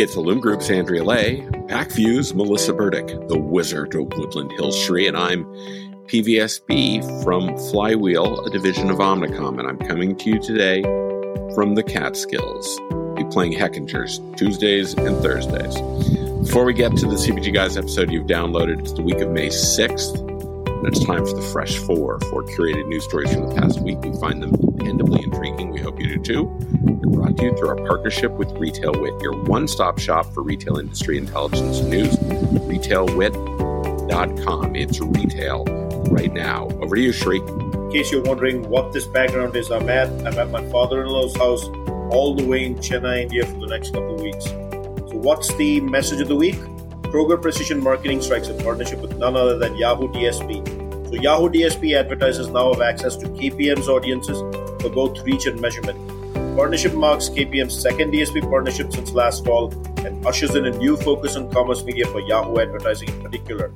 It's 0.00 0.16
Illum 0.16 0.40
Group's 0.40 0.70
Andrea 0.70 1.04
Lay, 1.04 1.42
PacVue's 1.68 2.32
Melissa 2.32 2.72
Burdick, 2.72 3.06
the 3.28 3.38
Wizard 3.38 3.94
of 3.94 4.10
Woodland 4.16 4.50
Hills 4.52 4.74
Shri, 4.74 5.06
and 5.06 5.14
I'm 5.14 5.44
PVSB 6.06 7.22
from 7.22 7.54
Flywheel, 7.68 8.46
a 8.46 8.48
division 8.48 8.88
of 8.88 8.96
Omnicom, 8.96 9.58
and 9.58 9.68
I'm 9.68 9.76
coming 9.76 10.16
to 10.16 10.30
you 10.30 10.38
today 10.40 10.80
from 11.54 11.74
the 11.74 11.82
Catskills. 11.82 12.80
Be 13.14 13.24
playing 13.24 13.52
Heckingers 13.52 14.20
Tuesdays 14.38 14.94
and 14.94 15.22
Thursdays. 15.22 15.78
Before 16.46 16.64
we 16.64 16.72
get 16.72 16.96
to 16.96 17.04
the 17.04 17.16
CPG 17.16 17.52
Guys 17.52 17.76
episode 17.76 18.10
you've 18.10 18.26
downloaded, 18.26 18.80
it's 18.80 18.94
the 18.94 19.02
week 19.02 19.18
of 19.18 19.28
May 19.28 19.48
6th. 19.48 20.29
And 20.80 20.88
it's 20.88 21.04
time 21.04 21.26
for 21.26 21.34
the 21.34 21.42
Fresh 21.42 21.76
Four, 21.76 22.18
four 22.30 22.42
curated 22.42 22.88
news 22.88 23.04
stories 23.04 23.30
from 23.34 23.50
the 23.50 23.54
past 23.54 23.82
week. 23.82 24.00
We 24.00 24.18
find 24.18 24.42
them 24.42 24.52
dependably 24.52 25.22
intriguing. 25.22 25.72
We 25.72 25.82
hope 25.82 26.00
you 26.00 26.16
do 26.16 26.22
too. 26.22 26.44
We're 26.44 27.18
brought 27.18 27.36
to 27.36 27.44
you 27.44 27.54
through 27.54 27.68
our 27.68 27.76
partnership 27.76 28.32
with 28.32 28.50
Retail 28.52 28.98
Wit, 28.98 29.20
your 29.20 29.34
one 29.42 29.68
stop 29.68 29.98
shop 29.98 30.32
for 30.32 30.42
retail 30.42 30.78
industry 30.78 31.18
intelligence 31.18 31.80
news. 31.80 32.16
RetailWit.com. 32.16 34.74
It's 34.74 35.00
retail 35.00 35.64
right 36.10 36.32
now. 36.32 36.68
Over 36.80 36.96
to 36.96 37.02
you, 37.02 37.12
Shri. 37.12 37.40
In 37.40 37.90
case 37.92 38.10
you're 38.10 38.22
wondering 38.22 38.66
what 38.70 38.94
this 38.94 39.06
background 39.06 39.54
is, 39.56 39.70
I'm 39.70 39.86
at, 39.90 40.08
I'm 40.26 40.38
at 40.38 40.48
my 40.48 40.66
father 40.70 41.02
in 41.02 41.08
law's 41.08 41.36
house 41.36 41.64
all 42.10 42.34
the 42.34 42.46
way 42.46 42.64
in 42.64 42.76
Chennai, 42.76 43.24
India 43.24 43.44
for 43.44 43.58
the 43.58 43.66
next 43.66 43.92
couple 43.92 44.14
of 44.14 44.22
weeks. 44.22 44.46
So, 44.46 45.18
what's 45.18 45.54
the 45.56 45.82
message 45.82 46.22
of 46.22 46.28
the 46.28 46.36
week? 46.36 46.56
Kroger 47.10 47.42
Precision 47.42 47.82
Marketing 47.82 48.22
strikes 48.22 48.46
a 48.48 48.54
partnership 48.54 49.00
with 49.00 49.16
none 49.16 49.34
other 49.34 49.58
than 49.58 49.76
Yahoo 49.76 50.06
DSP. 50.12 51.08
So 51.08 51.14
Yahoo 51.16 51.48
DSP 51.48 51.98
advertisers 51.98 52.48
now 52.50 52.72
have 52.72 52.80
access 52.80 53.16
to 53.16 53.26
KPM's 53.26 53.88
audiences 53.88 54.38
for 54.80 54.90
both 54.90 55.20
reach 55.24 55.46
and 55.46 55.60
measurement. 55.60 55.98
Partnership 56.56 56.94
marks 56.94 57.28
KPM's 57.28 57.76
second 57.76 58.12
DSP 58.12 58.48
partnership 58.48 58.92
since 58.92 59.10
last 59.10 59.44
fall 59.44 59.72
and 60.06 60.24
ushers 60.24 60.54
in 60.54 60.66
a 60.66 60.70
new 60.70 60.96
focus 60.96 61.34
on 61.34 61.50
commerce 61.50 61.82
media 61.82 62.06
for 62.06 62.20
Yahoo 62.20 62.60
advertising 62.60 63.08
in 63.08 63.22
particular. 63.22 63.72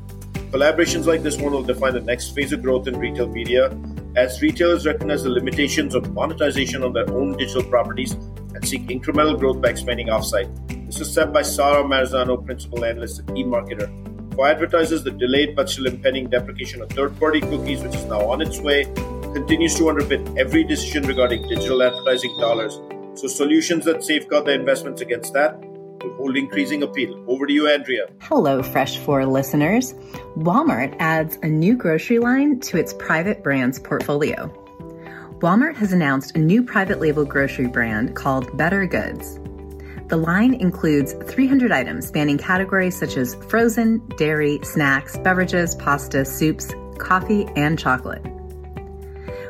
Collaborations 0.52 1.06
like 1.06 1.24
this 1.24 1.36
one 1.36 1.52
will 1.52 1.64
define 1.64 1.94
the 1.94 2.00
next 2.00 2.36
phase 2.36 2.52
of 2.52 2.62
growth 2.62 2.86
in 2.86 2.96
retail 2.96 3.26
media 3.26 3.76
as 4.14 4.40
retailers 4.42 4.86
recognize 4.86 5.24
the 5.24 5.30
limitations 5.30 5.96
of 5.96 6.12
monetization 6.12 6.84
on 6.84 6.92
their 6.92 7.10
own 7.10 7.36
digital 7.36 7.64
properties 7.64 8.12
and 8.12 8.64
seek 8.64 8.82
incremental 8.86 9.36
growth 9.36 9.60
by 9.60 9.70
expanding 9.70 10.06
offsite. 10.06 10.73
This 10.86 11.00
is 11.00 11.12
said 11.12 11.32
by 11.32 11.42
Sara 11.42 11.82
Marzano, 11.82 12.44
principal 12.44 12.84
analyst 12.84 13.20
at 13.20 13.26
eMarketer. 13.26 13.88
For 14.34 14.48
advertisers, 14.48 15.02
the 15.02 15.10
delayed 15.10 15.54
but 15.56 15.70
still 15.70 15.86
impending 15.86 16.28
deprecation 16.28 16.82
of 16.82 16.90
third 16.90 17.18
party 17.18 17.40
cookies, 17.40 17.82
which 17.82 17.94
is 17.94 18.04
now 18.04 18.20
on 18.30 18.40
its 18.40 18.60
way, 18.60 18.84
continues 19.32 19.74
to 19.76 19.84
underpin 19.84 20.38
every 20.38 20.64
decision 20.64 21.06
regarding 21.06 21.48
digital 21.48 21.82
advertising 21.82 22.36
dollars. 22.38 22.80
So, 23.14 23.28
solutions 23.28 23.84
that 23.84 24.02
safeguard 24.02 24.46
their 24.46 24.58
investments 24.58 25.00
against 25.00 25.32
that 25.34 25.58
will 25.60 26.14
hold 26.16 26.36
increasing 26.36 26.82
appeal. 26.82 27.24
Over 27.28 27.46
to 27.46 27.52
you, 27.52 27.68
Andrea. 27.68 28.06
Hello, 28.20 28.62
Fresh 28.62 28.98
4 28.98 29.24
listeners. 29.24 29.94
Walmart 30.36 30.94
adds 30.98 31.38
a 31.42 31.46
new 31.46 31.76
grocery 31.76 32.18
line 32.18 32.60
to 32.60 32.76
its 32.76 32.92
private 32.94 33.42
brands 33.42 33.78
portfolio. 33.78 34.48
Walmart 35.38 35.76
has 35.76 35.92
announced 35.92 36.36
a 36.36 36.38
new 36.38 36.62
private 36.62 37.00
label 37.00 37.24
grocery 37.24 37.68
brand 37.68 38.16
called 38.16 38.56
Better 38.56 38.86
Goods. 38.86 39.38
The 40.08 40.16
line 40.18 40.54
includes 40.54 41.14
300 41.14 41.72
items 41.72 42.06
spanning 42.06 42.36
categories 42.36 42.96
such 42.96 43.16
as 43.16 43.34
frozen, 43.34 44.06
dairy, 44.18 44.60
snacks, 44.62 45.16
beverages, 45.18 45.74
pasta, 45.76 46.24
soups, 46.24 46.72
coffee, 46.98 47.46
and 47.56 47.78
chocolate. 47.78 48.22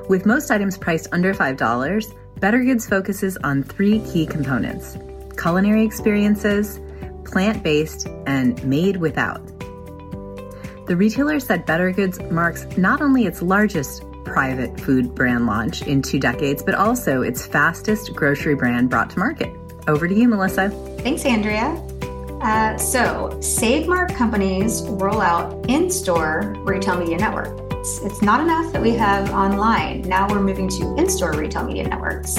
With 0.09 0.27
most 0.27 0.51
items 0.51 0.79
priced 0.79 1.09
under 1.13 1.35
$5, 1.35 2.15
Better 2.39 2.63
Goods 2.63 2.87
focuses 2.87 3.37
on 3.39 3.63
three 3.63 4.01
key 4.01 4.27
components 4.27 4.97
culinary 5.37 5.85
experiences, 5.85 6.81
plant 7.25 7.63
based, 7.63 8.07
and 8.27 8.63
made 8.65 8.97
without. 8.97 9.45
The 10.87 10.97
retailer 10.97 11.41
said 11.41 11.67
Better 11.67 11.91
Goods 11.91 12.21
marks 12.31 12.65
not 12.77 13.01
only 13.01 13.27
its 13.27 13.43
largest 13.43 14.05
private 14.25 14.79
food 14.81 15.15
brand 15.15 15.47
launch 15.47 15.83
in 15.83 16.03
two 16.03 16.21
decades, 16.21 16.63
but 16.63 16.75
also 16.75 17.23
its 17.23 17.47
fastest 17.47 18.15
grocery 18.15 18.55
brand 18.55 18.91
brought 18.91 19.11
to 19.11 19.19
market. 19.19 19.51
Over 19.87 20.09
to 20.09 20.15
you, 20.15 20.29
Melissa. 20.29 20.71
Thanks, 21.01 21.25
Andrea. 21.25 21.81
Uh, 22.41 22.77
so, 22.77 23.39
Save 23.41 23.87
Mart 23.87 24.15
companies 24.15 24.83
roll 24.83 25.21
out 25.21 25.69
in 25.69 25.91
store 25.91 26.55
retail 26.59 26.99
media 26.99 27.17
network. 27.17 27.59
It's, 27.73 28.01
it's 28.01 28.23
not 28.23 28.41
enough 28.41 28.73
that 28.73 28.83
we 28.83 28.91
have 28.93 29.31
online. 29.31 30.03
Now 30.03 30.29
we're 30.29 30.41
moving 30.41 30.69
to 30.69 30.95
in 30.97 31.09
store 31.09 31.33
retail 31.33 31.65
media 31.65 31.89
networks. 31.89 32.35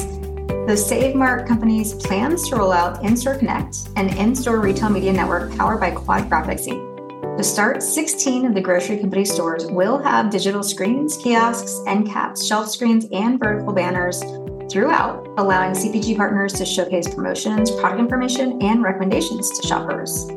The 0.68 0.76
Save 0.76 1.16
Mart 1.16 1.48
companies 1.48 1.94
plans 1.94 2.50
to 2.50 2.56
roll 2.56 2.72
out 2.72 3.04
In 3.04 3.16
Store 3.16 3.36
Connect, 3.36 3.90
an 3.96 4.10
in 4.18 4.36
store 4.36 4.60
retail 4.60 4.90
media 4.90 5.14
network 5.14 5.56
powered 5.56 5.80
by 5.80 5.92
Quad 5.92 6.30
Graphics 6.30 6.68
Inc. 6.68 7.38
To 7.38 7.44
start, 7.44 7.84
16 7.84 8.46
of 8.46 8.54
the 8.54 8.62
grocery 8.62 8.98
company 8.98 9.26
stores 9.26 9.66
will 9.68 9.98
have 10.00 10.30
digital 10.32 10.64
screens, 10.64 11.18
kiosks, 11.18 11.82
end 11.86 12.08
caps, 12.08 12.46
shelf 12.46 12.70
screens, 12.70 13.06
and 13.12 13.38
vertical 13.38 13.74
banners 13.74 14.24
throughout, 14.70 15.28
allowing 15.38 15.74
CPG 15.74 16.18
partners 16.18 16.54
to 16.54 16.66
showcase 16.66 17.14
promotions, 17.14 17.72
product 17.72 18.00
information, 18.00 18.62
and 18.62 18.84
recommendations 18.84 19.50
to 19.60 19.68
shoppers. 19.68 20.28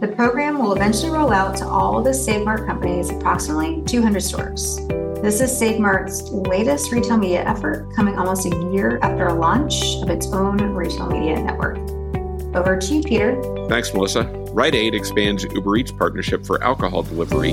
The 0.00 0.12
program 0.16 0.58
will 0.58 0.74
eventually 0.74 1.10
roll 1.10 1.32
out 1.32 1.56
to 1.58 1.66
all 1.66 2.02
the 2.02 2.14
Save 2.14 2.44
Mart 2.44 2.66
companies, 2.66 3.10
approximately 3.10 3.82
200 3.82 4.20
stores. 4.20 4.78
This 5.22 5.40
is 5.40 5.56
Save 5.56 5.78
Mart's 5.78 6.30
latest 6.30 6.90
retail 6.90 7.18
media 7.18 7.44
effort, 7.44 7.94
coming 7.94 8.18
almost 8.18 8.46
a 8.46 8.70
year 8.72 8.98
after 9.02 9.26
a 9.26 9.34
launch 9.34 9.96
of 10.02 10.08
its 10.08 10.26
own 10.28 10.56
retail 10.58 11.06
media 11.08 11.42
network. 11.42 11.76
Over 12.56 12.78
to 12.78 12.94
you, 12.94 13.02
Peter. 13.02 13.40
Thanks, 13.68 13.92
Melissa. 13.92 14.24
Rite 14.52 14.74
Aid 14.74 14.94
expands 14.94 15.44
Uber 15.44 15.76
Eats 15.76 15.92
partnership 15.92 16.44
for 16.44 16.62
alcohol 16.64 17.02
delivery 17.02 17.52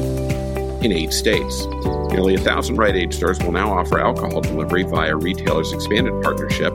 in 0.88 0.98
eight 0.98 1.12
states. 1.12 1.66
Nearly 2.12 2.36
a 2.36 2.40
thousand 2.40 2.78
Rite 2.78 2.96
Aid 2.96 3.14
stores 3.14 3.40
will 3.40 3.52
now 3.52 3.74
offer 3.74 4.00
alcohol 4.00 4.40
delivery 4.40 4.84
via 4.84 5.16
retailers' 5.16 5.74
expanded 5.74 6.14
partnership 6.24 6.74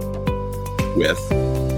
with 0.95 1.19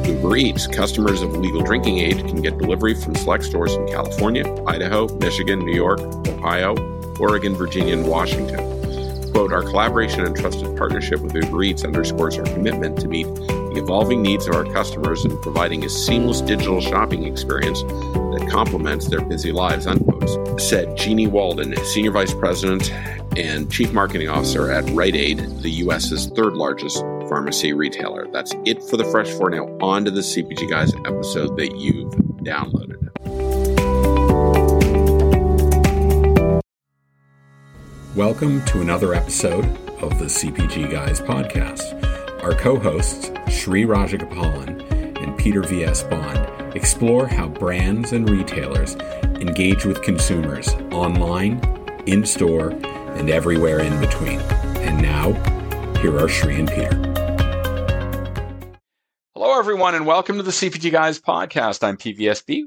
Uber 0.05 0.37
Eats. 0.37 0.67
Customers 0.67 1.23
of 1.23 1.37
legal 1.37 1.63
drinking 1.63 1.99
age 1.99 2.19
can 2.19 2.43
get 2.43 2.59
delivery 2.59 2.95
from 2.95 3.15
select 3.15 3.45
stores 3.45 3.75
in 3.75 3.87
California, 3.87 4.45
Idaho, 4.67 5.07
Michigan, 5.19 5.61
New 5.61 5.75
York, 5.75 6.01
Ohio, 6.27 6.75
Oregon, 7.21 7.55
Virginia, 7.55 7.97
and 7.97 8.07
Washington. 8.07 8.59
Quote, 9.33 9.53
our 9.53 9.63
collaboration 9.63 10.25
and 10.25 10.37
trusted 10.37 10.77
partnership 10.77 11.21
with 11.21 11.35
Uber 11.35 11.63
Eats 11.63 11.85
underscores 11.85 12.37
our 12.37 12.45
commitment 12.47 12.99
to 13.01 13.07
meet 13.07 13.27
the 13.75 13.83
evolving 13.83 14.23
needs 14.23 14.47
of 14.47 14.55
our 14.55 14.65
customers 14.65 15.25
and 15.25 15.41
providing 15.43 15.85
a 15.85 15.89
seamless 15.89 16.41
digital 16.41 16.81
shopping 16.81 17.25
experience 17.25 17.83
that 17.83 18.49
complements 18.51 19.09
their 19.09 19.21
busy 19.21 19.51
lives, 19.51 19.87
unquote, 19.87 20.61
said 20.61 20.97
Jeanniey 20.97 21.29
Walden, 21.29 21.75
Senior 21.85 22.13
Vice 22.13 22.33
President 22.35 22.93
and 23.37 23.71
Chief 23.73 23.93
Marketing 23.93 24.29
Officer 24.29 24.71
at 24.71 24.89
Rite 24.91 25.17
Aid, 25.17 25.39
the 25.61 25.71
U.S.'s 25.71 26.29
third 26.29 26.55
largest 26.55 27.01
pharmacy 27.29 27.73
retailer. 27.73 28.29
That's 28.31 28.55
it 28.65 28.83
for 28.85 28.97
the 28.97 29.05
Fresh 29.05 29.31
Four. 29.31 29.51
Now, 29.51 29.67
on 29.81 30.05
to 30.05 30.11
the 30.11 30.21
CPG 30.21 30.71
Guys 30.71 30.95
episode 31.05 31.57
that 31.57 31.77
you've 31.77 32.13
downloaded. 32.45 33.01
Welcome 38.15 38.65
to 38.67 38.81
another 38.81 39.15
episode 39.15 39.65
of 40.01 40.21
the 40.21 40.27
CPG 40.27 40.93
Guys 40.93 41.21
podcast. 41.21 42.24
Our 42.45 42.55
co 42.55 42.79
hosts, 42.79 43.31
Shri 43.49 43.85
Rajagopalan 43.85 45.17
and 45.23 45.35
Peter 45.39 45.63
V.S. 45.63 46.03
Bond, 46.03 46.77
explore 46.77 47.27
how 47.27 47.49
brands 47.49 48.13
and 48.13 48.29
retailers 48.29 48.97
engage 49.41 49.87
with 49.87 50.03
consumers 50.03 50.69
online, 50.93 51.59
in 52.05 52.27
store, 52.27 52.73
and 53.17 53.31
everywhere 53.31 53.81
in 53.81 53.99
between. 53.99 54.41
And 54.41 55.01
now, 55.01 55.33
here 56.03 56.19
are 56.19 56.29
Shri 56.29 56.57
and 56.57 56.69
Peter. 56.69 56.95
Hello, 59.33 59.59
everyone, 59.59 59.95
and 59.95 60.05
welcome 60.05 60.37
to 60.37 60.43
the 60.43 60.51
CPG 60.51 60.93
Guys 60.93 61.19
podcast. 61.19 61.83
I'm 61.83 61.97
PVSB, 61.97 62.65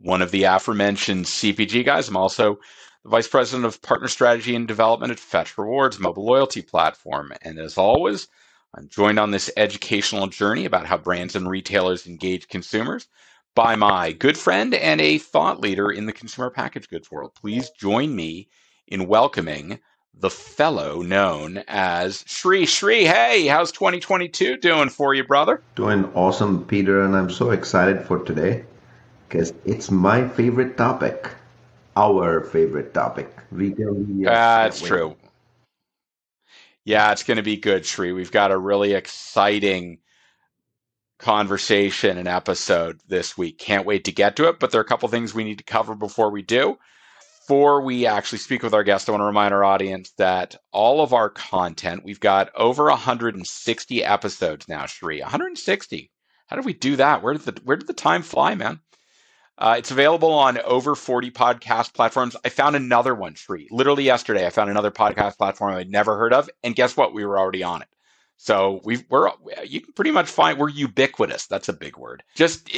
one 0.00 0.20
of 0.20 0.32
the 0.32 0.42
aforementioned 0.42 1.26
CPG 1.26 1.84
guys. 1.84 2.08
I'm 2.08 2.16
also 2.16 2.58
the 3.04 3.10
Vice 3.10 3.28
President 3.28 3.66
of 3.66 3.80
Partner 3.82 4.08
Strategy 4.08 4.56
and 4.56 4.66
Development 4.66 5.12
at 5.12 5.20
Fetch 5.20 5.56
Rewards, 5.56 6.00
mobile 6.00 6.24
loyalty 6.24 6.60
platform. 6.60 7.32
And 7.42 7.60
as 7.60 7.78
always, 7.78 8.26
I'm 8.74 8.88
joined 8.88 9.18
on 9.18 9.30
this 9.30 9.50
educational 9.56 10.28
journey 10.28 10.64
about 10.64 10.86
how 10.86 10.96
brands 10.96 11.36
and 11.36 11.48
retailers 11.48 12.06
engage 12.06 12.48
consumers 12.48 13.06
by 13.54 13.76
my 13.76 14.12
good 14.12 14.38
friend 14.38 14.72
and 14.72 14.98
a 14.98 15.18
thought 15.18 15.60
leader 15.60 15.90
in 15.90 16.06
the 16.06 16.12
consumer 16.12 16.48
packaged 16.48 16.88
goods 16.88 17.10
world. 17.10 17.34
Please 17.34 17.68
join 17.78 18.16
me 18.16 18.48
in 18.88 19.08
welcoming 19.08 19.78
the 20.14 20.30
fellow 20.30 21.02
known 21.02 21.62
as 21.68 22.24
Shri. 22.26 22.64
Shri, 22.64 23.04
hey, 23.04 23.46
how's 23.46 23.72
2022 23.72 24.56
doing 24.56 24.88
for 24.88 25.12
you, 25.12 25.24
brother? 25.24 25.62
Doing 25.74 26.10
awesome, 26.14 26.64
Peter, 26.64 27.04
and 27.04 27.14
I'm 27.14 27.30
so 27.30 27.50
excited 27.50 28.06
for 28.06 28.24
today 28.24 28.64
because 29.28 29.52
it's 29.66 29.90
my 29.90 30.26
favorite 30.28 30.78
topic 30.78 31.30
our 31.96 32.40
favorite 32.40 32.94
topic 32.94 33.28
retail 33.50 33.92
media. 33.92 34.30
That's 34.30 34.80
true. 34.80 35.16
Yeah, 36.84 37.12
it's 37.12 37.22
going 37.22 37.36
to 37.36 37.42
be 37.42 37.56
good, 37.56 37.86
Shri. 37.86 38.12
We've 38.12 38.32
got 38.32 38.50
a 38.50 38.58
really 38.58 38.94
exciting 38.94 39.98
conversation 41.18 42.18
and 42.18 42.26
episode 42.26 43.00
this 43.06 43.38
week. 43.38 43.58
Can't 43.58 43.86
wait 43.86 44.04
to 44.04 44.12
get 44.12 44.36
to 44.36 44.48
it, 44.48 44.58
but 44.58 44.72
there 44.72 44.80
are 44.80 44.84
a 44.84 44.88
couple 44.88 45.08
things 45.08 45.32
we 45.32 45.44
need 45.44 45.58
to 45.58 45.64
cover 45.64 45.94
before 45.94 46.30
we 46.30 46.42
do. 46.42 46.76
Before 47.42 47.82
we 47.82 48.06
actually 48.06 48.38
speak 48.38 48.62
with 48.62 48.74
our 48.74 48.82
guest, 48.84 49.08
I 49.08 49.12
want 49.12 49.20
to 49.22 49.26
remind 49.26 49.54
our 49.54 49.64
audience 49.64 50.12
that 50.18 50.56
all 50.72 51.02
of 51.02 51.12
our 51.12 51.30
content, 51.30 52.04
we've 52.04 52.20
got 52.20 52.50
over 52.56 52.84
160 52.84 54.04
episodes 54.04 54.68
now, 54.68 54.86
Sri. 54.86 55.20
160. 55.20 56.10
How 56.46 56.56
did 56.56 56.64
we 56.64 56.72
do 56.72 56.96
that? 56.96 57.22
Where 57.22 57.34
did 57.34 57.42
the 57.42 57.60
where 57.64 57.76
did 57.76 57.88
the 57.88 57.94
time 57.94 58.22
fly, 58.22 58.54
man? 58.54 58.80
Uh, 59.58 59.76
it's 59.78 59.90
available 59.90 60.32
on 60.32 60.58
over 60.60 60.94
40 60.94 61.30
podcast 61.30 61.94
platforms. 61.94 62.36
I 62.44 62.48
found 62.48 62.74
another 62.74 63.14
one, 63.14 63.34
Sri. 63.34 63.68
Literally 63.70 64.04
yesterday, 64.04 64.46
I 64.46 64.50
found 64.50 64.70
another 64.70 64.90
podcast 64.90 65.36
platform 65.36 65.74
I'd 65.74 65.90
never 65.90 66.16
heard 66.16 66.32
of. 66.32 66.48
And 66.64 66.74
guess 66.74 66.96
what? 66.96 67.14
We 67.14 67.24
were 67.24 67.38
already 67.38 67.62
on 67.62 67.82
it. 67.82 67.88
So 68.38 68.80
we 68.82 69.04
we're 69.08 69.30
you 69.64 69.82
can 69.82 69.92
pretty 69.92 70.10
much 70.10 70.28
find 70.28 70.58
we're 70.58 70.68
ubiquitous. 70.68 71.46
That's 71.46 71.68
a 71.68 71.72
big 71.72 71.96
word. 71.96 72.24
Just 72.34 72.68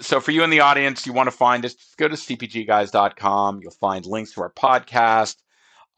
so 0.00 0.20
for 0.20 0.30
you 0.30 0.42
in 0.42 0.48
the 0.48 0.60
audience, 0.60 1.06
you 1.06 1.12
want 1.12 1.26
to 1.26 1.36
find 1.36 1.66
us, 1.66 1.74
just 1.74 1.98
go 1.98 2.08
to 2.08 2.14
cpgguys.com. 2.14 3.60
You'll 3.62 3.72
find 3.72 4.06
links 4.06 4.32
to 4.32 4.40
our 4.40 4.50
podcast, 4.50 5.36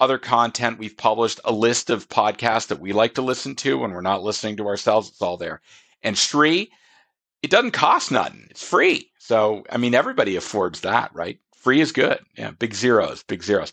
other 0.00 0.18
content 0.18 0.80
we've 0.80 0.96
published, 0.96 1.38
a 1.44 1.52
list 1.52 1.90
of 1.90 2.08
podcasts 2.08 2.66
that 2.68 2.80
we 2.80 2.92
like 2.92 3.14
to 3.14 3.22
listen 3.22 3.54
to 3.56 3.78
when 3.78 3.92
we're 3.92 4.00
not 4.00 4.24
listening 4.24 4.56
to 4.56 4.66
ourselves. 4.66 5.10
It's 5.10 5.22
all 5.22 5.36
there. 5.36 5.60
And 6.02 6.18
Sri, 6.18 6.72
it 7.44 7.50
doesn't 7.50 7.72
cost 7.72 8.10
nothing. 8.10 8.46
It's 8.48 8.66
free. 8.66 9.10
So, 9.18 9.64
I 9.68 9.76
mean, 9.76 9.94
everybody 9.94 10.34
affords 10.34 10.80
that, 10.80 11.14
right? 11.14 11.38
Free 11.54 11.82
is 11.82 11.92
good. 11.92 12.18
Yeah, 12.38 12.52
big 12.52 12.74
zeros, 12.74 13.22
big 13.22 13.42
zeros. 13.42 13.70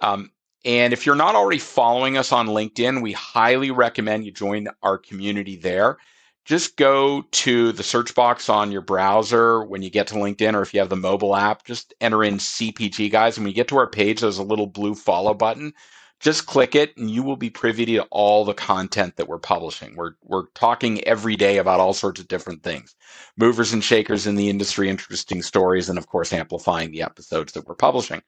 Um, 0.00 0.32
and 0.64 0.92
if 0.92 1.06
you're 1.06 1.14
not 1.14 1.36
already 1.36 1.60
following 1.60 2.18
us 2.18 2.32
on 2.32 2.48
LinkedIn, 2.48 3.00
we 3.02 3.12
highly 3.12 3.70
recommend 3.70 4.26
you 4.26 4.32
join 4.32 4.66
our 4.82 4.98
community 4.98 5.54
there. 5.54 5.98
Just 6.44 6.76
go 6.76 7.22
to 7.22 7.70
the 7.70 7.84
search 7.84 8.12
box 8.12 8.48
on 8.48 8.72
your 8.72 8.80
browser 8.80 9.62
when 9.62 9.82
you 9.82 9.90
get 9.90 10.08
to 10.08 10.16
LinkedIn, 10.16 10.54
or 10.54 10.62
if 10.62 10.74
you 10.74 10.80
have 10.80 10.88
the 10.88 10.96
mobile 10.96 11.36
app, 11.36 11.64
just 11.64 11.94
enter 12.00 12.24
in 12.24 12.38
CPG 12.38 13.12
guys. 13.12 13.36
And 13.36 13.44
when 13.44 13.52
you 13.52 13.56
get 13.56 13.68
to 13.68 13.78
our 13.78 13.88
page, 13.88 14.20
there's 14.20 14.38
a 14.38 14.42
little 14.42 14.66
blue 14.66 14.96
follow 14.96 15.32
button 15.32 15.74
just 16.20 16.46
click 16.46 16.74
it 16.74 16.96
and 16.96 17.10
you 17.10 17.22
will 17.22 17.36
be 17.36 17.50
privy 17.50 17.84
to 17.86 18.02
all 18.04 18.44
the 18.44 18.54
content 18.54 19.16
that 19.16 19.28
we're 19.28 19.38
publishing. 19.38 19.96
We're, 19.96 20.12
we're 20.22 20.46
talking 20.54 21.04
every 21.04 21.36
day 21.36 21.58
about 21.58 21.80
all 21.80 21.92
sorts 21.94 22.20
of 22.20 22.28
different 22.28 22.62
things 22.62 22.96
movers 23.36 23.72
and 23.72 23.84
shakers 23.84 24.26
in 24.26 24.36
the 24.36 24.48
industry, 24.48 24.88
interesting 24.88 25.42
stories, 25.42 25.88
and 25.88 25.98
of 25.98 26.06
course, 26.06 26.32
amplifying 26.32 26.90
the 26.90 27.02
episodes 27.02 27.52
that 27.52 27.66
we're 27.66 27.74
publishing. 27.74 28.22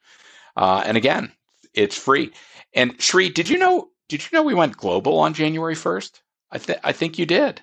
Uh, 0.56 0.82
and 0.86 0.96
again, 0.96 1.32
it's 1.74 1.96
free. 1.96 2.32
And 2.74 3.00
Sri, 3.00 3.30
did 3.30 3.48
you 3.48 3.58
know? 3.58 3.90
Did 4.08 4.22
you 4.22 4.28
know 4.32 4.42
we 4.42 4.54
went 4.54 4.76
global 4.76 5.18
on 5.18 5.34
January 5.34 5.74
first? 5.74 6.22
I, 6.50 6.58
th- 6.58 6.78
I 6.84 6.92
think 6.92 7.18
you 7.18 7.26
did. 7.26 7.62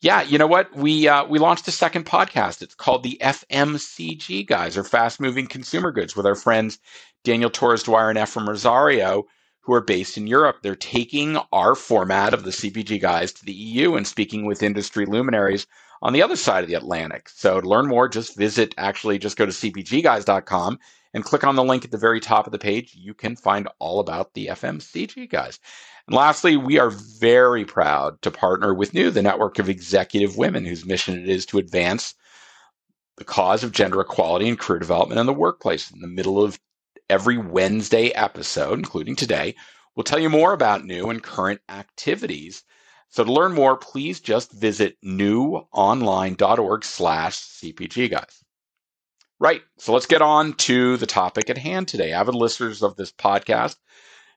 Yeah, 0.00 0.22
you 0.22 0.38
know 0.38 0.46
what? 0.46 0.74
We 0.76 1.08
uh, 1.08 1.26
we 1.26 1.38
launched 1.38 1.68
a 1.68 1.72
second 1.72 2.06
podcast. 2.06 2.62
It's 2.62 2.74
called 2.74 3.02
the 3.02 3.18
FMCG 3.22 4.46
Guys, 4.46 4.76
or 4.76 4.84
Fast 4.84 5.20
Moving 5.20 5.46
Consumer 5.46 5.92
Goods, 5.92 6.16
with 6.16 6.26
our 6.26 6.34
friends 6.36 6.78
Daniel 7.26 7.50
Torres 7.50 7.82
Dwyer 7.82 8.08
and 8.08 8.18
Ephraim 8.18 8.48
Rosario, 8.48 9.26
who 9.62 9.72
are 9.72 9.80
based 9.80 10.16
in 10.16 10.28
Europe. 10.28 10.58
They're 10.62 10.76
taking 10.76 11.36
our 11.50 11.74
format 11.74 12.32
of 12.32 12.44
the 12.44 12.52
CPG 12.52 13.00
guys 13.00 13.32
to 13.32 13.44
the 13.44 13.52
EU 13.52 13.96
and 13.96 14.06
speaking 14.06 14.46
with 14.46 14.62
industry 14.62 15.06
luminaries 15.06 15.66
on 16.02 16.12
the 16.12 16.22
other 16.22 16.36
side 16.36 16.62
of 16.62 16.68
the 16.68 16.76
Atlantic. 16.76 17.28
So 17.28 17.60
to 17.60 17.68
learn 17.68 17.88
more, 17.88 18.08
just 18.08 18.36
visit, 18.36 18.76
actually, 18.78 19.18
just 19.18 19.36
go 19.36 19.44
to 19.44 19.50
cpgguys.com 19.50 20.78
and 21.14 21.24
click 21.24 21.42
on 21.42 21.56
the 21.56 21.64
link 21.64 21.84
at 21.84 21.90
the 21.90 21.98
very 21.98 22.20
top 22.20 22.46
of 22.46 22.52
the 22.52 22.60
page. 22.60 22.94
You 22.94 23.12
can 23.12 23.34
find 23.34 23.68
all 23.80 23.98
about 23.98 24.34
the 24.34 24.46
FMCG 24.46 25.28
guys. 25.28 25.58
And 26.06 26.14
lastly, 26.14 26.56
we 26.56 26.78
are 26.78 26.90
very 26.90 27.64
proud 27.64 28.22
to 28.22 28.30
partner 28.30 28.72
with 28.72 28.94
New, 28.94 29.10
the 29.10 29.20
network 29.20 29.58
of 29.58 29.68
executive 29.68 30.36
women 30.36 30.64
whose 30.64 30.86
mission 30.86 31.18
it 31.18 31.28
is 31.28 31.44
to 31.46 31.58
advance 31.58 32.14
the 33.16 33.24
cause 33.24 33.64
of 33.64 33.72
gender 33.72 34.00
equality 34.00 34.48
and 34.48 34.60
career 34.60 34.78
development 34.78 35.18
in 35.18 35.26
the 35.26 35.32
workplace 35.32 35.90
in 35.90 36.00
the 36.02 36.06
middle 36.06 36.40
of 36.40 36.60
every 37.08 37.38
Wednesday 37.38 38.08
episode, 38.08 38.78
including 38.78 39.16
today, 39.16 39.54
will 39.94 40.04
tell 40.04 40.18
you 40.18 40.30
more 40.30 40.52
about 40.52 40.84
new 40.84 41.10
and 41.10 41.22
current 41.22 41.60
activities. 41.68 42.64
So 43.08 43.24
to 43.24 43.32
learn 43.32 43.52
more, 43.52 43.76
please 43.76 44.20
just 44.20 44.52
visit 44.52 44.96
newonline.org 45.04 46.84
slash 46.84 47.36
CPG 47.36 48.10
guys. 48.10 48.44
Right. 49.38 49.62
So 49.78 49.92
let's 49.92 50.06
get 50.06 50.22
on 50.22 50.54
to 50.54 50.96
the 50.96 51.06
topic 51.06 51.50
at 51.50 51.58
hand 51.58 51.88
today. 51.88 52.12
Avid 52.12 52.34
listeners 52.34 52.82
of 52.82 52.96
this 52.96 53.12
podcast 53.12 53.76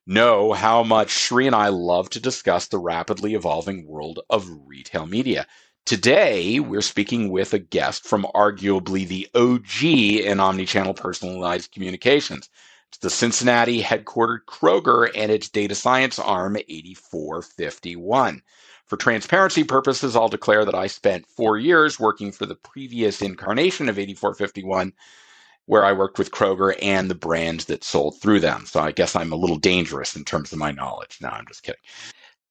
know 0.06 0.54
how 0.54 0.84
much 0.84 1.12
Sri 1.12 1.48
and 1.48 1.56
I 1.56 1.70
love 1.70 2.10
to 2.12 2.20
discuss 2.20 2.68
the 2.68 2.80
rapidly 2.80 3.36
evolving 3.36 3.88
world 3.88 4.20
of 4.30 4.50
retail 4.66 5.06
media. 5.06 5.46
Today, 5.90 6.60
we're 6.60 6.82
speaking 6.82 7.32
with 7.32 7.52
a 7.52 7.58
guest 7.58 8.06
from 8.06 8.28
arguably 8.36 9.08
the 9.08 9.28
OG 9.34 9.84
in 10.24 10.38
omnichannel 10.38 10.96
personalized 10.96 11.72
communications. 11.72 12.48
It's 12.90 13.00
the 13.00 13.10
Cincinnati 13.10 13.82
headquartered 13.82 14.42
Kroger 14.48 15.10
and 15.16 15.32
its 15.32 15.50
data 15.50 15.74
science 15.74 16.20
arm, 16.20 16.58
8451. 16.58 18.44
For 18.86 18.98
transparency 18.98 19.64
purposes, 19.64 20.16
I'll 20.16 20.30
declare 20.30 20.64
that 20.64 20.76
I 20.76 20.86
spent 20.86 21.26
four 21.26 21.58
years 21.58 22.00
working 22.00 22.32
for 22.32 22.46
the 22.46 22.54
previous 22.54 23.24
incarnation 23.24 23.90
of 23.90 23.98
8451, 23.98 24.94
where 25.66 25.84
I 25.84 25.94
worked 25.94 26.20
with 26.20 26.30
Kroger 26.30 26.76
and 26.84 27.10
the 27.10 27.16
brands 27.16 27.66
that 27.66 27.84
sold 27.84 28.22
through 28.22 28.42
them. 28.42 28.68
So 28.68 28.80
I 28.80 28.92
guess 28.92 29.16
I'm 29.16 29.32
a 29.32 29.38
little 29.38 29.58
dangerous 29.58 30.16
in 30.16 30.24
terms 30.24 30.54
of 30.54 30.60
my 30.60 30.70
knowledge. 30.70 31.18
No, 31.20 31.30
I'm 31.30 31.48
just 31.48 31.64
kidding. 31.64 31.82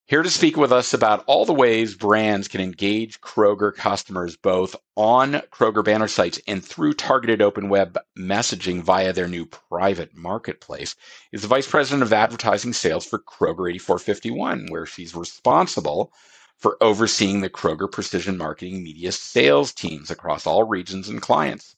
Here 0.08 0.22
to 0.22 0.31
speak 0.31 0.56
with 0.56 0.72
us 0.72 0.94
about 0.94 1.22
all 1.26 1.44
the 1.44 1.52
ways 1.52 1.94
brands 1.94 2.49
can 2.49 2.62
engage 2.62 3.20
Kroger 3.20 3.75
customers 3.75 4.38
both 4.38 4.75
on 4.96 5.43
Kroger 5.52 5.84
banner 5.84 6.08
sites 6.08 6.40
and 6.49 6.64
through 6.64 6.94
targeted 6.94 7.43
open 7.43 7.69
web 7.69 7.99
messaging 8.19 8.81
via 8.81 9.12
their 9.12 9.28
new 9.28 9.44
private 9.44 10.16
marketplace 10.16 10.96
is 11.31 11.43
the 11.43 11.46
Vice 11.46 11.69
President 11.69 12.02
of 12.02 12.14
Advertising 12.14 12.72
Sales 12.72 13.05
for 13.05 13.19
Kroger 13.19 13.69
8451, 13.69 14.69
where 14.70 14.87
she's 14.87 15.14
responsible 15.14 16.10
for 16.56 16.82
overseeing 16.82 17.43
the 17.43 17.50
Kroger 17.50 17.93
Precision 17.93 18.38
Marketing 18.38 18.82
Media 18.82 19.12
sales 19.12 19.75
teams 19.75 20.10
across 20.10 20.46
all 20.46 20.64
regions 20.64 21.10
and 21.10 21.20
clients. 21.20 21.76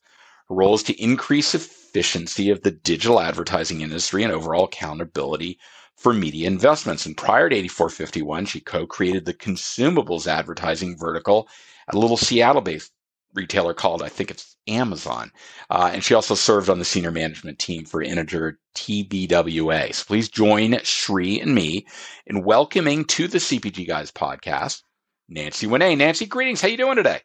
Her 0.48 0.54
role 0.54 0.74
is 0.74 0.84
to 0.84 1.02
increase 1.02 1.52
efficiency 1.52 2.50
of 2.50 2.62
the 2.62 2.70
digital 2.70 3.18
advertising 3.18 3.80
industry 3.80 4.22
and 4.22 4.32
overall 4.32 4.66
accountability 4.66 5.58
for 6.00 6.14
media 6.14 6.46
investments. 6.46 7.04
And 7.04 7.14
prior 7.14 7.50
to 7.50 7.54
8451, 7.54 8.46
she 8.46 8.60
co 8.60 8.86
created 8.86 9.26
the 9.26 9.34
consumables 9.34 10.26
advertising 10.26 10.96
vertical 10.96 11.46
at 11.88 11.94
a 11.94 11.98
little 11.98 12.16
Seattle 12.16 12.62
based 12.62 12.90
retailer 13.34 13.74
called, 13.74 14.02
I 14.02 14.08
think 14.08 14.30
it's 14.30 14.56
Amazon. 14.66 15.30
Uh, 15.68 15.90
and 15.92 16.02
she 16.02 16.14
also 16.14 16.34
served 16.34 16.70
on 16.70 16.78
the 16.78 16.86
senior 16.86 17.10
management 17.10 17.58
team 17.58 17.84
for 17.84 18.02
Integer 18.02 18.58
TBWA. 18.74 19.94
So 19.94 20.04
please 20.06 20.30
join 20.30 20.78
Sri 20.82 21.38
and 21.38 21.54
me 21.54 21.86
in 22.26 22.44
welcoming 22.44 23.04
to 23.04 23.28
the 23.28 23.38
CPG 23.38 23.86
Guys 23.86 24.10
podcast, 24.10 24.82
Nancy 25.28 25.66
Winé. 25.66 25.98
Nancy, 25.98 26.24
greetings. 26.24 26.62
How 26.62 26.68
are 26.68 26.70
you 26.70 26.76
doing 26.78 26.96
today? 26.96 27.20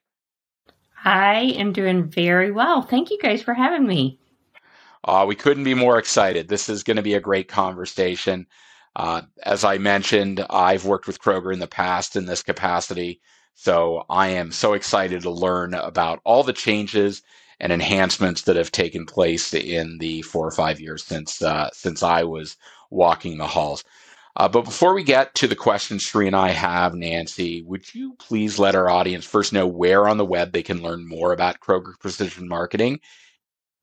I 1.05 1.53
am 1.55 1.71
doing 1.71 2.09
very 2.09 2.51
well. 2.51 2.81
Thank 2.81 3.09
you 3.09 3.17
guys 3.21 3.41
for 3.41 3.53
having 3.53 3.87
me. 3.87 4.19
Uh, 5.05 5.23
we 5.25 5.35
couldn't 5.35 5.63
be 5.63 5.75
more 5.75 5.97
excited. 5.97 6.49
This 6.49 6.67
is 6.67 6.83
going 6.83 6.97
to 6.97 7.03
be 7.03 7.13
a 7.13 7.21
great 7.21 7.47
conversation. 7.47 8.47
Uh, 8.95 9.23
as 9.43 9.63
I 9.63 9.77
mentioned, 9.77 10.45
I've 10.49 10.85
worked 10.85 11.07
with 11.07 11.21
Kroger 11.21 11.53
in 11.53 11.59
the 11.59 11.67
past 11.67 12.15
in 12.15 12.25
this 12.25 12.43
capacity. 12.43 13.21
So 13.55 14.05
I 14.09 14.29
am 14.29 14.51
so 14.51 14.73
excited 14.73 15.23
to 15.23 15.31
learn 15.31 15.73
about 15.73 16.21
all 16.23 16.43
the 16.43 16.53
changes 16.53 17.21
and 17.59 17.71
enhancements 17.73 18.43
that 18.43 18.57
have 18.57 18.71
taken 18.71 19.05
place 19.05 19.53
in 19.53 19.97
the 19.99 20.21
four 20.23 20.47
or 20.47 20.51
five 20.51 20.79
years 20.79 21.03
since 21.05 21.41
uh, 21.41 21.69
since 21.73 22.03
I 22.03 22.23
was 22.23 22.57
walking 22.89 23.37
the 23.37 23.47
halls. 23.47 23.83
Uh, 24.37 24.49
but 24.49 24.63
before 24.65 24.93
we 24.93 25.03
get 25.03 25.33
to 25.35 25.47
the 25.47 25.55
questions 25.55 26.03
Sri 26.03 26.27
and 26.27 26.35
I 26.35 26.49
have, 26.49 26.93
Nancy, 26.93 27.63
would 27.63 27.93
you 27.95 28.15
please 28.19 28.59
let 28.59 28.75
our 28.75 28.89
audience 28.89 29.25
first 29.25 29.53
know 29.53 29.67
where 29.67 30.07
on 30.09 30.17
the 30.17 30.25
web 30.25 30.51
they 30.51 30.63
can 30.63 30.81
learn 30.81 31.07
more 31.07 31.31
about 31.33 31.61
Kroger 31.61 31.97
Precision 31.99 32.47
Marketing 32.49 32.99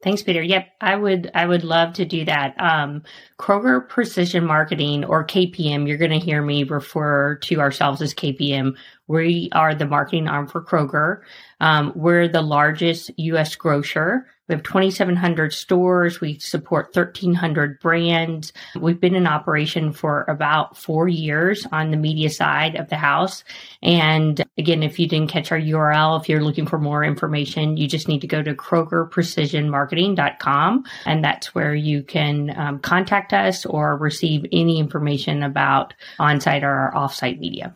Thanks, 0.02 0.22
Peter. 0.22 0.42
Yep, 0.42 0.68
I 0.80 0.96
would 0.96 1.30
I 1.32 1.46
would 1.46 1.62
love 1.62 1.94
to 1.94 2.04
do 2.04 2.24
that. 2.24 2.60
Um, 2.60 3.04
Kroger 3.38 3.88
Precision 3.88 4.44
Marketing 4.44 5.04
or 5.04 5.24
KPM, 5.24 5.86
you're 5.86 5.96
going 5.96 6.10
to 6.10 6.18
hear 6.18 6.42
me 6.42 6.64
refer 6.64 7.36
to 7.36 7.60
ourselves 7.60 8.02
as 8.02 8.12
KPM. 8.12 8.74
We 9.06 9.48
are 9.52 9.76
the 9.76 9.86
marketing 9.86 10.26
arm 10.26 10.48
for 10.48 10.60
Kroger. 10.64 11.20
Um, 11.60 11.92
we're 11.94 12.26
the 12.26 12.42
largest 12.42 13.12
U.S. 13.16 13.54
grocer. 13.54 14.26
We 14.52 14.56
have 14.56 14.64
2,700 14.64 15.54
stores. 15.54 16.20
We 16.20 16.38
support 16.38 16.94
1,300 16.94 17.80
brands. 17.80 18.52
We've 18.78 19.00
been 19.00 19.14
in 19.14 19.26
operation 19.26 19.94
for 19.94 20.26
about 20.28 20.76
four 20.76 21.08
years 21.08 21.66
on 21.72 21.90
the 21.90 21.96
media 21.96 22.28
side 22.28 22.76
of 22.76 22.90
the 22.90 22.98
house. 22.98 23.44
And 23.82 24.44
again, 24.58 24.82
if 24.82 24.98
you 24.98 25.08
didn't 25.08 25.30
catch 25.30 25.50
our 25.52 25.58
URL, 25.58 26.20
if 26.20 26.28
you're 26.28 26.44
looking 26.44 26.66
for 26.66 26.78
more 26.78 27.02
information, 27.02 27.78
you 27.78 27.88
just 27.88 28.08
need 28.08 28.20
to 28.20 28.26
go 28.26 28.42
to 28.42 28.54
KrogerPrecisionMarketing.com. 28.54 30.84
And 31.06 31.24
that's 31.24 31.54
where 31.54 31.74
you 31.74 32.02
can 32.02 32.52
um, 32.54 32.78
contact 32.80 33.32
us 33.32 33.64
or 33.64 33.96
receive 33.96 34.44
any 34.52 34.78
information 34.78 35.42
about 35.42 35.94
on-site 36.18 36.62
or 36.62 36.92
offsite 36.94 37.38
media. 37.38 37.74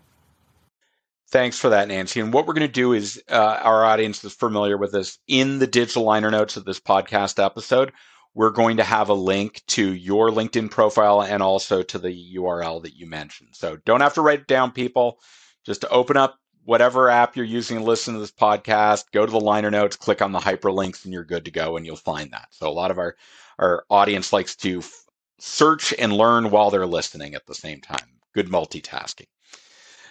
Thanks 1.31 1.59
for 1.59 1.71
that, 1.71 1.89
Nancy. 1.89 2.21
And 2.21 2.33
what 2.33 2.47
we're 2.47 2.55
going 2.55 2.69
to 2.69 2.73
do 2.73 2.93
is 2.93 3.21
uh, 3.29 3.59
our 3.63 3.85
audience 3.85 4.23
is 4.25 4.33
familiar 4.33 4.77
with 4.77 4.93
this. 4.93 5.19
In 5.27 5.59
the 5.59 5.67
digital 5.67 6.05
liner 6.05 6.31
notes 6.31 6.57
of 6.57 6.65
this 6.65 6.79
podcast 6.79 7.45
episode, 7.45 7.93
we're 8.35 8.51
going 8.51 8.77
to 8.77 8.85
have 8.85 9.09
a 9.09 9.15
link 9.15 9.63
to 9.69 9.93
your 9.95 10.31
LinkedIn 10.31 10.71
profile 10.71 11.23
and 11.23 11.43
also 11.43 11.83
to 11.83 11.99
the 11.99 12.35
URL 12.37 12.83
that 12.83 12.95
you 12.95 13.07
mentioned. 13.07 13.51
So 13.53 13.77
don't 13.85 14.03
have 14.03 14.15
to 14.15 14.21
write 14.21 14.41
it 14.41 14.47
down, 14.47 14.71
people. 14.71 15.19
Just 15.65 15.81
to 15.81 15.89
open 15.89 16.17
up 16.17 16.39
whatever 16.65 17.09
app 17.09 17.35
you're 17.35 17.45
using 17.45 17.79
to 17.79 17.85
listen 17.85 18.15
to 18.15 18.21
this 18.21 18.31
podcast, 18.31 19.07
go 19.13 19.27
to 19.27 19.33
the 19.33 19.41
liner 19.41 19.71
notes, 19.71 19.97
click 19.97 20.23
on 20.23 20.31
the 20.31 20.39
hyperlinks, 20.39 21.05
and 21.05 21.13
you're 21.13 21.25
good 21.25 21.45
to 21.47 21.51
go, 21.51 21.77
and 21.77 21.85
you'll 21.85 21.97
find 21.97 22.31
that. 22.33 22.49
So 22.51 22.69
a 22.69 22.71
lot 22.71 22.91
of 22.93 22.99
our 22.99 23.17
our 23.59 23.85
audience 23.91 24.33
likes 24.33 24.55
to 24.57 24.79
f- 24.79 24.93
search 25.41 25.95
and 25.99 26.13
learn 26.13 26.51
while 26.51 26.71
they're 26.71 26.87
listening 26.87 27.35
at 27.35 27.47
the 27.47 27.55
same 27.55 27.81
time. 27.81 28.21
Good 28.35 28.49
multitasking. 28.49 29.27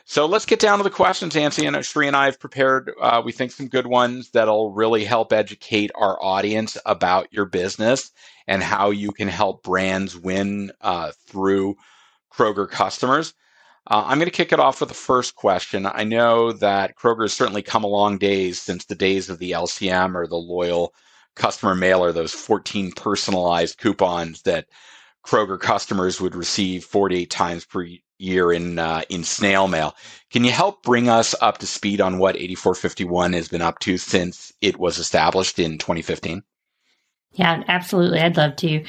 So 0.07 0.27
let's 0.27 0.45
get 0.45 0.59
down 0.59 0.77
to 0.77 0.83
the 0.83 0.91
questions, 0.91 1.33
Nancy 1.33 1.65
and 1.65 1.83
Sri 1.83 2.05
and 2.05 2.15
I 2.15 2.25
have 2.25 2.39
prepared, 2.39 2.91
uh, 3.01 3.23
we 3.25 3.31
think, 3.31 3.51
some 3.51 3.67
good 3.67 3.87
ones 3.87 4.29
that'll 4.29 4.71
really 4.71 5.03
help 5.03 5.33
educate 5.33 5.89
our 5.95 6.23
audience 6.23 6.77
about 6.85 7.33
your 7.33 7.45
business 7.45 8.11
and 8.47 8.61
how 8.61 8.91
you 8.91 9.11
can 9.11 9.27
help 9.27 9.63
brands 9.63 10.15
win 10.15 10.71
uh, 10.81 11.11
through 11.25 11.75
Kroger 12.31 12.69
customers. 12.69 13.33
Uh, 13.87 14.03
I'm 14.05 14.19
going 14.19 14.29
to 14.29 14.31
kick 14.31 14.53
it 14.53 14.59
off 14.59 14.79
with 14.79 14.89
the 14.89 14.95
first 14.95 15.35
question. 15.35 15.87
I 15.87 16.03
know 16.03 16.51
that 16.51 16.95
Kroger 16.95 17.23
has 17.23 17.33
certainly 17.33 17.63
come 17.63 17.83
a 17.83 17.87
long 17.87 18.19
days 18.19 18.61
since 18.61 18.85
the 18.85 18.95
days 18.95 19.31
of 19.31 19.39
the 19.39 19.51
LCM 19.51 20.13
or 20.13 20.27
the 20.27 20.35
loyal 20.35 20.93
customer 21.35 21.73
mailer, 21.73 22.11
those 22.11 22.31
14 22.31 22.91
personalized 22.91 23.79
coupons 23.79 24.43
that 24.43 24.67
Kroger 25.25 25.59
customers 25.59 26.21
would 26.21 26.35
receive 26.35 26.85
48 26.85 27.29
times 27.29 27.65
per 27.65 27.87
year 28.17 28.51
in 28.51 28.79
uh, 28.79 29.01
in 29.09 29.23
snail 29.23 29.67
mail. 29.67 29.95
Can 30.31 30.43
you 30.43 30.51
help 30.51 30.83
bring 30.83 31.09
us 31.09 31.35
up 31.41 31.57
to 31.59 31.67
speed 31.67 32.01
on 32.01 32.17
what 32.17 32.35
8451 32.35 33.33
has 33.33 33.47
been 33.47 33.61
up 33.61 33.79
to 33.79 33.97
since 33.97 34.53
it 34.61 34.77
was 34.77 34.99
established 34.99 35.59
in 35.59 35.77
2015? 35.77 36.43
Yeah, 37.33 37.63
absolutely. 37.67 38.19
I'd 38.19 38.37
love 38.37 38.55
to. 38.57 38.85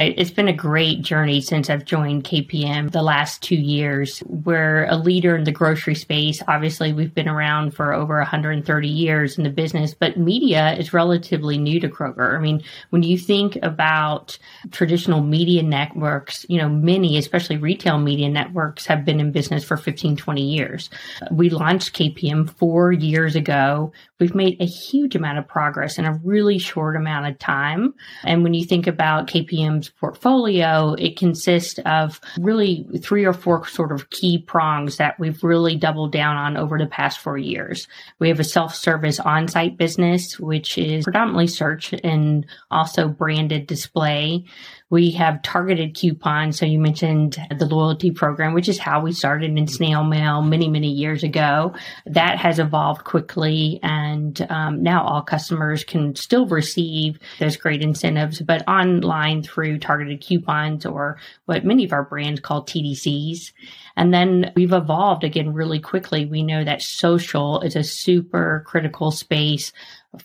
It's 0.00 0.30
been 0.30 0.48
a 0.48 0.52
great 0.52 1.02
journey 1.02 1.40
since 1.40 1.68
I've 1.68 1.84
joined 1.84 2.24
KPM 2.24 2.92
the 2.92 3.02
last 3.02 3.42
two 3.42 3.56
years. 3.56 4.22
We're 4.26 4.86
a 4.86 4.96
leader 4.96 5.36
in 5.36 5.44
the 5.44 5.52
grocery 5.52 5.94
space. 5.94 6.42
Obviously, 6.48 6.92
we've 6.92 7.14
been 7.14 7.28
around 7.28 7.72
for 7.74 7.92
over 7.92 8.16
130 8.18 8.88
years 8.88 9.36
in 9.36 9.44
the 9.44 9.50
business, 9.50 9.92
but 9.92 10.16
media 10.16 10.74
is 10.74 10.92
relatively 10.92 11.58
new 11.58 11.78
to 11.80 11.88
Kroger. 11.88 12.36
I 12.36 12.40
mean, 12.40 12.62
when 12.90 13.02
you 13.02 13.18
think 13.18 13.58
about 13.62 14.38
traditional 14.70 15.20
media 15.20 15.62
networks, 15.62 16.46
you 16.48 16.58
know, 16.58 16.68
many, 16.68 17.18
especially 17.18 17.58
retail 17.58 17.98
media 17.98 18.28
networks, 18.28 18.86
have 18.86 19.04
been 19.04 19.20
in 19.20 19.30
business 19.32 19.64
for 19.64 19.76
15, 19.76 20.16
20 20.16 20.42
years. 20.42 20.90
We 21.30 21.50
launched 21.50 21.94
KPM 21.94 22.48
four 22.56 22.92
years 22.92 23.36
ago. 23.36 23.92
We've 24.18 24.34
made 24.34 24.60
a 24.60 24.66
huge 24.66 25.16
amount 25.16 25.38
of 25.38 25.48
progress 25.48 25.98
in 25.98 26.04
a 26.04 26.14
really 26.24 26.58
short 26.58 26.96
amount 26.96 27.26
of 27.26 27.38
time. 27.38 27.94
And 28.24 28.42
when 28.42 28.54
you 28.54 28.64
think 28.64 28.86
about 28.86 29.26
KPM 29.26 29.81
portfolio, 29.88 30.94
it 30.94 31.16
consists 31.16 31.78
of 31.86 32.20
really 32.38 32.86
three 33.02 33.24
or 33.24 33.32
four 33.32 33.66
sort 33.66 33.92
of 33.92 34.10
key 34.10 34.38
prongs 34.38 34.96
that 34.96 35.18
we've 35.18 35.42
really 35.42 35.76
doubled 35.76 36.12
down 36.12 36.36
on 36.36 36.56
over 36.56 36.78
the 36.78 36.86
past 36.86 37.20
four 37.20 37.38
years. 37.38 37.88
We 38.18 38.28
have 38.28 38.40
a 38.40 38.44
self-service 38.44 39.20
on-site 39.20 39.76
business, 39.76 40.38
which 40.38 40.78
is 40.78 41.04
predominantly 41.04 41.46
search 41.46 41.92
and 42.04 42.46
also 42.70 43.08
branded 43.08 43.66
display. 43.66 44.44
We 44.92 45.12
have 45.12 45.40
targeted 45.40 45.94
coupons. 45.94 46.58
So 46.58 46.66
you 46.66 46.78
mentioned 46.78 47.38
the 47.50 47.64
loyalty 47.64 48.10
program, 48.10 48.52
which 48.52 48.68
is 48.68 48.78
how 48.78 49.00
we 49.00 49.12
started 49.12 49.56
in 49.56 49.66
snail 49.66 50.04
mail 50.04 50.42
many, 50.42 50.68
many 50.68 50.90
years 50.90 51.24
ago. 51.24 51.74
That 52.04 52.36
has 52.36 52.58
evolved 52.58 53.02
quickly. 53.04 53.80
And 53.82 54.38
um, 54.50 54.82
now 54.82 55.02
all 55.02 55.22
customers 55.22 55.82
can 55.82 56.14
still 56.14 56.46
receive 56.46 57.18
those 57.38 57.56
great 57.56 57.80
incentives, 57.80 58.42
but 58.42 58.68
online 58.68 59.42
through 59.42 59.78
targeted 59.78 60.20
coupons 60.20 60.84
or 60.84 61.16
what 61.46 61.64
many 61.64 61.86
of 61.86 61.94
our 61.94 62.04
brands 62.04 62.40
call 62.40 62.62
TDCs. 62.62 63.52
And 63.96 64.12
then 64.12 64.52
we've 64.54 64.74
evolved 64.74 65.24
again 65.24 65.54
really 65.54 65.80
quickly. 65.80 66.26
We 66.26 66.42
know 66.42 66.64
that 66.64 66.82
social 66.82 67.62
is 67.62 67.76
a 67.76 67.82
super 67.82 68.62
critical 68.66 69.10
space 69.10 69.72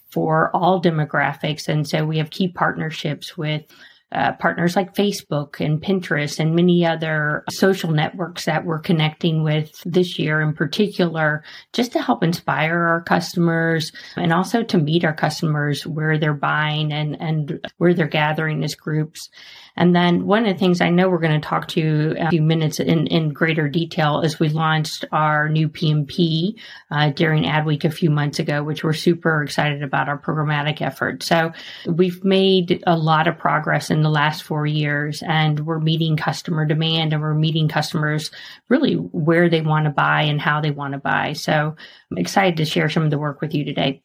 for 0.10 0.54
all 0.54 0.82
demographics. 0.82 1.70
And 1.70 1.88
so 1.88 2.06
we 2.06 2.18
have 2.18 2.32
key 2.32 2.50
partnerships 2.50 3.38
with 3.38 3.64
uh, 4.12 4.34
partners 4.34 4.76
like 4.76 4.96
Facebook 4.96 5.64
and 5.64 5.82
Pinterest 5.82 6.40
and 6.40 6.56
many 6.56 6.86
other 6.86 7.44
social 7.50 7.92
networks 7.92 8.46
that 8.46 8.66
we're 8.66 8.80
connecting 8.80 9.44
with 9.44 9.82
this 9.86 10.18
year 10.18 10.42
in 10.42 10.54
particular, 10.54 11.44
just 11.74 11.92
to 11.92 12.02
help 12.02 12.24
inspire 12.24 12.80
our 12.80 13.02
customers 13.02 13.92
and 14.16 14.32
also 14.32 14.64
to 14.64 14.78
meet 14.78 15.04
our 15.04 15.14
customers 15.14 15.86
where 15.86 16.18
they're 16.18 16.34
buying 16.34 16.94
and, 16.94 17.22
and 17.22 17.60
where 17.78 17.94
they're 17.94 18.08
gathering 18.08 18.64
as 18.64 18.76
groups. 18.76 19.30
And 19.78 19.96
then 19.96 20.26
one 20.26 20.46
of 20.46 20.54
the 20.54 20.60
things 20.60 20.82
I 20.82 20.90
know 20.90 21.08
we're 21.08 21.20
going 21.20 21.40
to 21.40 21.48
talk 21.48 21.68
to 21.70 22.16
a 22.18 22.30
few 22.30 22.42
minutes 22.42 22.80
in, 22.80 23.06
in 23.08 23.30
greater 23.30 23.70
detail 23.70 24.22
is 24.22 24.40
we 24.40 24.50
launched 24.50 25.06
our 25.12 25.48
new 25.48 25.70
PMP 25.70 26.60
uh, 26.90 27.12
during 27.12 27.44
Adweek 27.44 27.86
a 27.86 27.92
few 27.92 28.10
months 28.10 28.40
ago, 28.40 28.64
which 28.64 28.84
we're 28.84 28.94
super 28.94 29.44
excited 29.44 29.84
about 29.84 30.10
our 30.10 30.18
programmatic 30.18 30.82
effort. 30.82 31.22
So 31.22 31.54
we've 31.86 32.24
made 32.24 32.84
a 32.88 32.98
lot 32.98 33.28
of 33.28 33.38
progress 33.38 33.92
in 33.92 34.02
the 34.02 34.10
last 34.10 34.42
four 34.42 34.66
years 34.66 35.22
and 35.22 35.60
we're 35.60 35.80
meeting 35.80 36.18
customer 36.18 36.66
demand 36.66 37.14
and 37.14 37.22
we're 37.22 37.36
meeting 37.36 37.68
customers 37.68 38.32
really 38.70 38.96
where 38.96 39.48
they 39.48 39.62
want 39.62 39.86
to 39.86 39.92
buy 39.92 40.24
and 40.24 40.42
how 40.42 40.60
they 40.60 40.72
want 40.72 40.94
to 40.94 41.00
buy. 41.00 41.34
So 41.34 41.76
I'm 42.12 42.18
excited 42.18 42.58
to 42.58 42.66
share 42.66 42.90
some 42.90 43.04
of 43.04 43.12
the 43.12 43.20
work 43.20 43.42
with 43.42 43.54
you 43.54 43.64
today. 43.64 44.02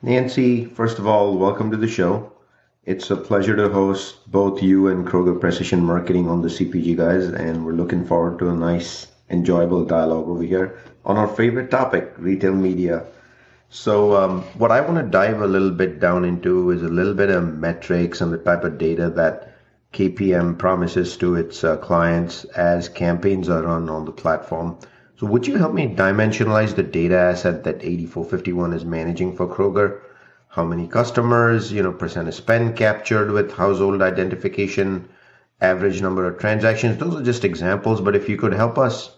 Nancy, 0.00 0.66
first 0.66 0.98
of 0.98 1.08
all, 1.08 1.36
welcome 1.38 1.72
to 1.72 1.76
the 1.76 1.88
show. 1.88 2.33
It's 2.86 3.10
a 3.10 3.16
pleasure 3.16 3.56
to 3.56 3.70
host 3.70 4.30
both 4.30 4.62
you 4.62 4.88
and 4.88 5.06
Kroger 5.06 5.40
Precision 5.40 5.82
Marketing 5.82 6.28
on 6.28 6.42
the 6.42 6.48
CPG 6.48 6.98
guys, 6.98 7.28
and 7.28 7.64
we're 7.64 7.72
looking 7.72 8.04
forward 8.04 8.38
to 8.40 8.50
a 8.50 8.54
nice, 8.54 9.06
enjoyable 9.30 9.86
dialogue 9.86 10.28
over 10.28 10.42
here 10.42 10.76
on 11.02 11.16
our 11.16 11.26
favorite 11.26 11.70
topic, 11.70 12.12
retail 12.18 12.52
media. 12.52 13.06
So, 13.70 14.14
um, 14.14 14.42
what 14.58 14.70
I 14.70 14.82
want 14.82 14.98
to 14.98 15.10
dive 15.10 15.40
a 15.40 15.46
little 15.46 15.70
bit 15.70 15.98
down 15.98 16.26
into 16.26 16.72
is 16.72 16.82
a 16.82 16.88
little 16.88 17.14
bit 17.14 17.30
of 17.30 17.56
metrics 17.56 18.20
and 18.20 18.30
the 18.30 18.36
type 18.36 18.64
of 18.64 18.76
data 18.76 19.08
that 19.08 19.54
KPM 19.94 20.58
promises 20.58 21.16
to 21.16 21.36
its 21.36 21.64
uh, 21.64 21.78
clients 21.78 22.44
as 22.44 22.90
campaigns 22.90 23.48
are 23.48 23.62
run 23.62 23.88
on 23.88 24.04
the 24.04 24.12
platform. 24.12 24.76
So, 25.16 25.26
would 25.26 25.46
you 25.46 25.56
help 25.56 25.72
me 25.72 25.88
dimensionalize 25.88 26.74
the 26.74 26.82
data 26.82 27.16
asset 27.16 27.64
that 27.64 27.76
8451 27.76 28.74
is 28.74 28.84
managing 28.84 29.34
for 29.34 29.46
Kroger? 29.46 30.00
How 30.54 30.64
many 30.64 30.86
customers, 30.86 31.72
you 31.72 31.82
know, 31.82 31.90
percent 31.90 32.28
of 32.28 32.34
spend 32.34 32.76
captured 32.76 33.32
with 33.32 33.52
household 33.52 34.00
identification, 34.00 35.08
average 35.60 36.00
number 36.00 36.28
of 36.28 36.38
transactions. 36.38 36.96
Those 36.96 37.16
are 37.16 37.24
just 37.24 37.44
examples, 37.44 38.00
but 38.00 38.14
if 38.14 38.28
you 38.28 38.36
could 38.36 38.54
help 38.54 38.78
us 38.78 39.16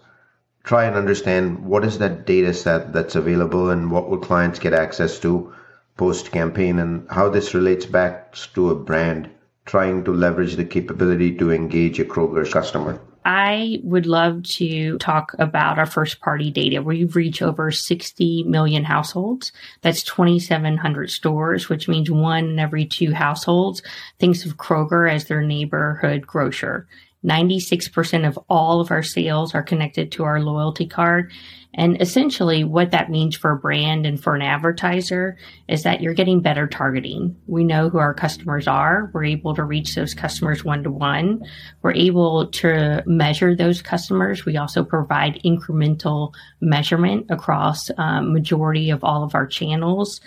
try 0.63 0.85
and 0.85 0.95
understand 0.95 1.63
what 1.63 1.85
is 1.85 1.99
that 1.99 2.25
data 2.25 2.55
set 2.55 2.91
that's 2.91 3.13
available 3.13 3.69
and 3.69 3.91
what 3.91 4.09
will 4.09 4.17
clients 4.17 4.57
get 4.57 4.73
access 4.73 5.19
to 5.19 5.53
post 5.95 6.31
campaign 6.31 6.79
and 6.79 7.07
how 7.11 7.29
this 7.29 7.53
relates 7.53 7.85
back 7.85 8.33
to 8.55 8.71
a 8.71 8.75
brand 8.75 9.29
trying 9.67 10.03
to 10.05 10.11
leverage 10.11 10.55
the 10.55 10.65
capability 10.65 11.37
to 11.37 11.51
engage 11.51 11.99
a 11.99 12.05
Kroger 12.05 12.51
customer. 12.51 12.99
I 13.29 13.81
would 13.83 14.05
love 14.05 14.43
to 14.43 14.97
talk 14.99 15.35
about 15.37 15.77
our 15.77 15.85
first 15.85 16.21
party 16.21 16.49
data. 16.49 16.81
We 16.81 17.03
reach 17.03 17.41
over 17.41 17.71
60 17.71 18.43
million 18.43 18.85
households. 18.85 19.51
That's 19.81 20.01
2,700 20.03 21.11
stores, 21.11 21.67
which 21.67 21.89
means 21.89 22.09
one 22.09 22.45
in 22.45 22.57
every 22.57 22.85
two 22.85 23.11
households 23.11 23.81
thinks 24.17 24.45
of 24.45 24.55
Kroger 24.55 25.11
as 25.11 25.25
their 25.25 25.41
neighborhood 25.41 26.25
grocer. 26.25 26.87
96% 27.25 28.27
of 28.27 28.39
all 28.49 28.79
of 28.79 28.91
our 28.91 29.03
sales 29.03 29.55
are 29.55 29.63
connected 29.63 30.11
to 30.13 30.23
our 30.23 30.39
loyalty 30.41 30.85
card. 30.85 31.31
And 31.73 32.01
essentially, 32.01 32.63
what 32.63 32.91
that 32.91 33.11
means 33.11 33.35
for 33.35 33.51
a 33.51 33.57
brand 33.57 34.07
and 34.07 34.21
for 34.21 34.33
an 34.33 34.41
advertiser 34.41 35.37
is 35.67 35.83
that 35.83 36.01
you're 36.01 36.15
getting 36.15 36.41
better 36.41 36.65
targeting. 36.65 37.35
We 37.45 37.63
know 37.63 37.89
who 37.89 37.99
our 37.99 38.15
customers 38.15 38.67
are. 38.67 39.11
We're 39.13 39.25
able 39.25 39.53
to 39.55 39.63
reach 39.63 39.93
those 39.93 40.15
customers 40.15 40.63
one 40.63 40.83
to 40.83 40.91
one. 40.91 41.43
We're 41.83 41.93
able 41.93 42.47
to 42.47 43.03
measure 43.05 43.55
those 43.55 43.83
customers. 43.83 44.43
We 44.43 44.57
also 44.57 44.83
provide 44.83 45.41
incremental 45.45 46.33
measurement 46.61 47.27
across 47.29 47.91
um, 47.97 48.33
majority 48.33 48.89
of 48.89 49.03
all 49.03 49.23
of 49.23 49.35
our 49.35 49.45
channels. 49.45 50.19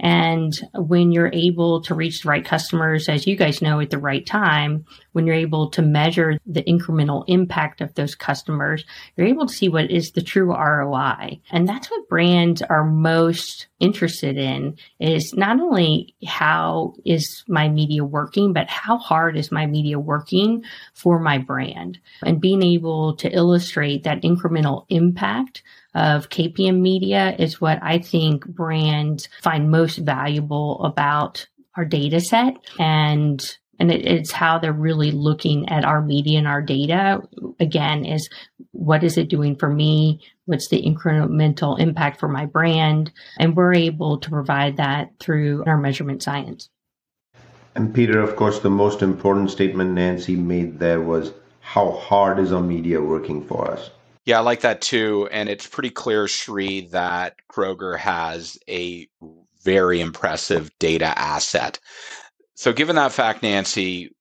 And 0.00 0.58
when 0.74 1.12
you're 1.12 1.32
able 1.32 1.82
to 1.82 1.94
reach 1.94 2.22
the 2.22 2.28
right 2.28 2.44
customers, 2.44 3.08
as 3.08 3.26
you 3.26 3.36
guys 3.36 3.60
know, 3.60 3.80
at 3.80 3.90
the 3.90 3.98
right 3.98 4.24
time, 4.24 4.84
when 5.12 5.26
you're 5.26 5.34
able 5.34 5.70
to 5.70 5.82
measure 5.82 6.38
the 6.46 6.62
incremental 6.62 7.24
impact 7.26 7.80
of 7.80 7.94
those 7.94 8.14
customers, 8.14 8.84
you're 9.16 9.26
able 9.26 9.46
to 9.46 9.54
see 9.54 9.68
what 9.68 9.90
is 9.90 10.12
the 10.12 10.22
true 10.22 10.54
ROI. 10.54 11.40
And 11.50 11.68
that's 11.68 11.90
what 11.90 12.08
brands 12.08 12.62
are 12.62 12.84
most 12.84 13.66
interested 13.80 14.36
in 14.36 14.76
is 15.00 15.34
not 15.34 15.60
only 15.60 16.14
how 16.26 16.94
is 17.04 17.44
my 17.48 17.68
media 17.68 18.04
working, 18.04 18.52
but 18.52 18.68
how 18.68 18.98
hard 18.98 19.36
is 19.36 19.50
my 19.50 19.66
media 19.66 19.98
working 19.98 20.62
for 20.94 21.18
my 21.18 21.38
brand 21.38 21.98
and 22.22 22.40
being 22.40 22.62
able 22.62 23.16
to 23.16 23.30
illustrate 23.30 24.04
that 24.04 24.22
incremental 24.22 24.84
impact 24.88 25.62
of 25.94 26.28
KPM 26.28 26.80
media 26.80 27.34
is 27.38 27.60
what 27.60 27.78
I 27.82 27.98
think 27.98 28.46
brands 28.46 29.28
find 29.42 29.70
most 29.70 29.98
valuable 29.98 30.84
about 30.84 31.46
our 31.76 31.84
data 31.84 32.20
set. 32.20 32.56
And 32.78 33.56
and 33.80 33.92
it, 33.92 34.04
it's 34.04 34.32
how 34.32 34.58
they're 34.58 34.72
really 34.72 35.12
looking 35.12 35.68
at 35.68 35.84
our 35.84 36.02
media 36.02 36.38
and 36.38 36.48
our 36.48 36.60
data 36.60 37.22
again 37.60 38.04
is 38.04 38.28
what 38.72 39.04
is 39.04 39.16
it 39.16 39.28
doing 39.28 39.56
for 39.56 39.68
me? 39.68 40.20
What's 40.46 40.68
the 40.68 40.82
incremental 40.82 41.78
impact 41.78 42.18
for 42.18 42.28
my 42.28 42.46
brand? 42.46 43.12
And 43.38 43.56
we're 43.56 43.74
able 43.74 44.18
to 44.18 44.30
provide 44.30 44.76
that 44.78 45.12
through 45.20 45.64
our 45.66 45.78
measurement 45.78 46.22
science. 46.22 46.68
And 47.74 47.94
peter 47.94 48.20
of 48.20 48.34
course 48.34 48.58
the 48.58 48.70
most 48.70 49.02
important 49.02 49.52
statement 49.52 49.92
nancy 49.92 50.34
made 50.34 50.80
there 50.80 51.00
was 51.00 51.32
how 51.60 51.92
hard 51.92 52.40
is 52.40 52.52
our 52.52 52.60
media 52.62 53.00
working 53.00 53.46
for 53.46 53.70
us 53.70 53.90
yeah, 54.28 54.38
I 54.38 54.42
like 54.42 54.62
that 54.62 54.82
too. 54.82 55.28
And 55.32 55.50
it's 55.50 55.68
pretty 55.68 55.90
clear, 55.90 56.28
Shri, 56.28 56.88
that 56.92 57.36
Kroger 57.52 57.98
has 57.98 58.58
a 58.70 59.08
very 59.64 60.00
impressive 60.02 60.70
data 60.80 61.18
asset. 61.18 61.80
So, 62.56 62.72
given 62.72 62.96
that 62.96 63.12
fact, 63.12 63.42
Nancy, 63.42 64.14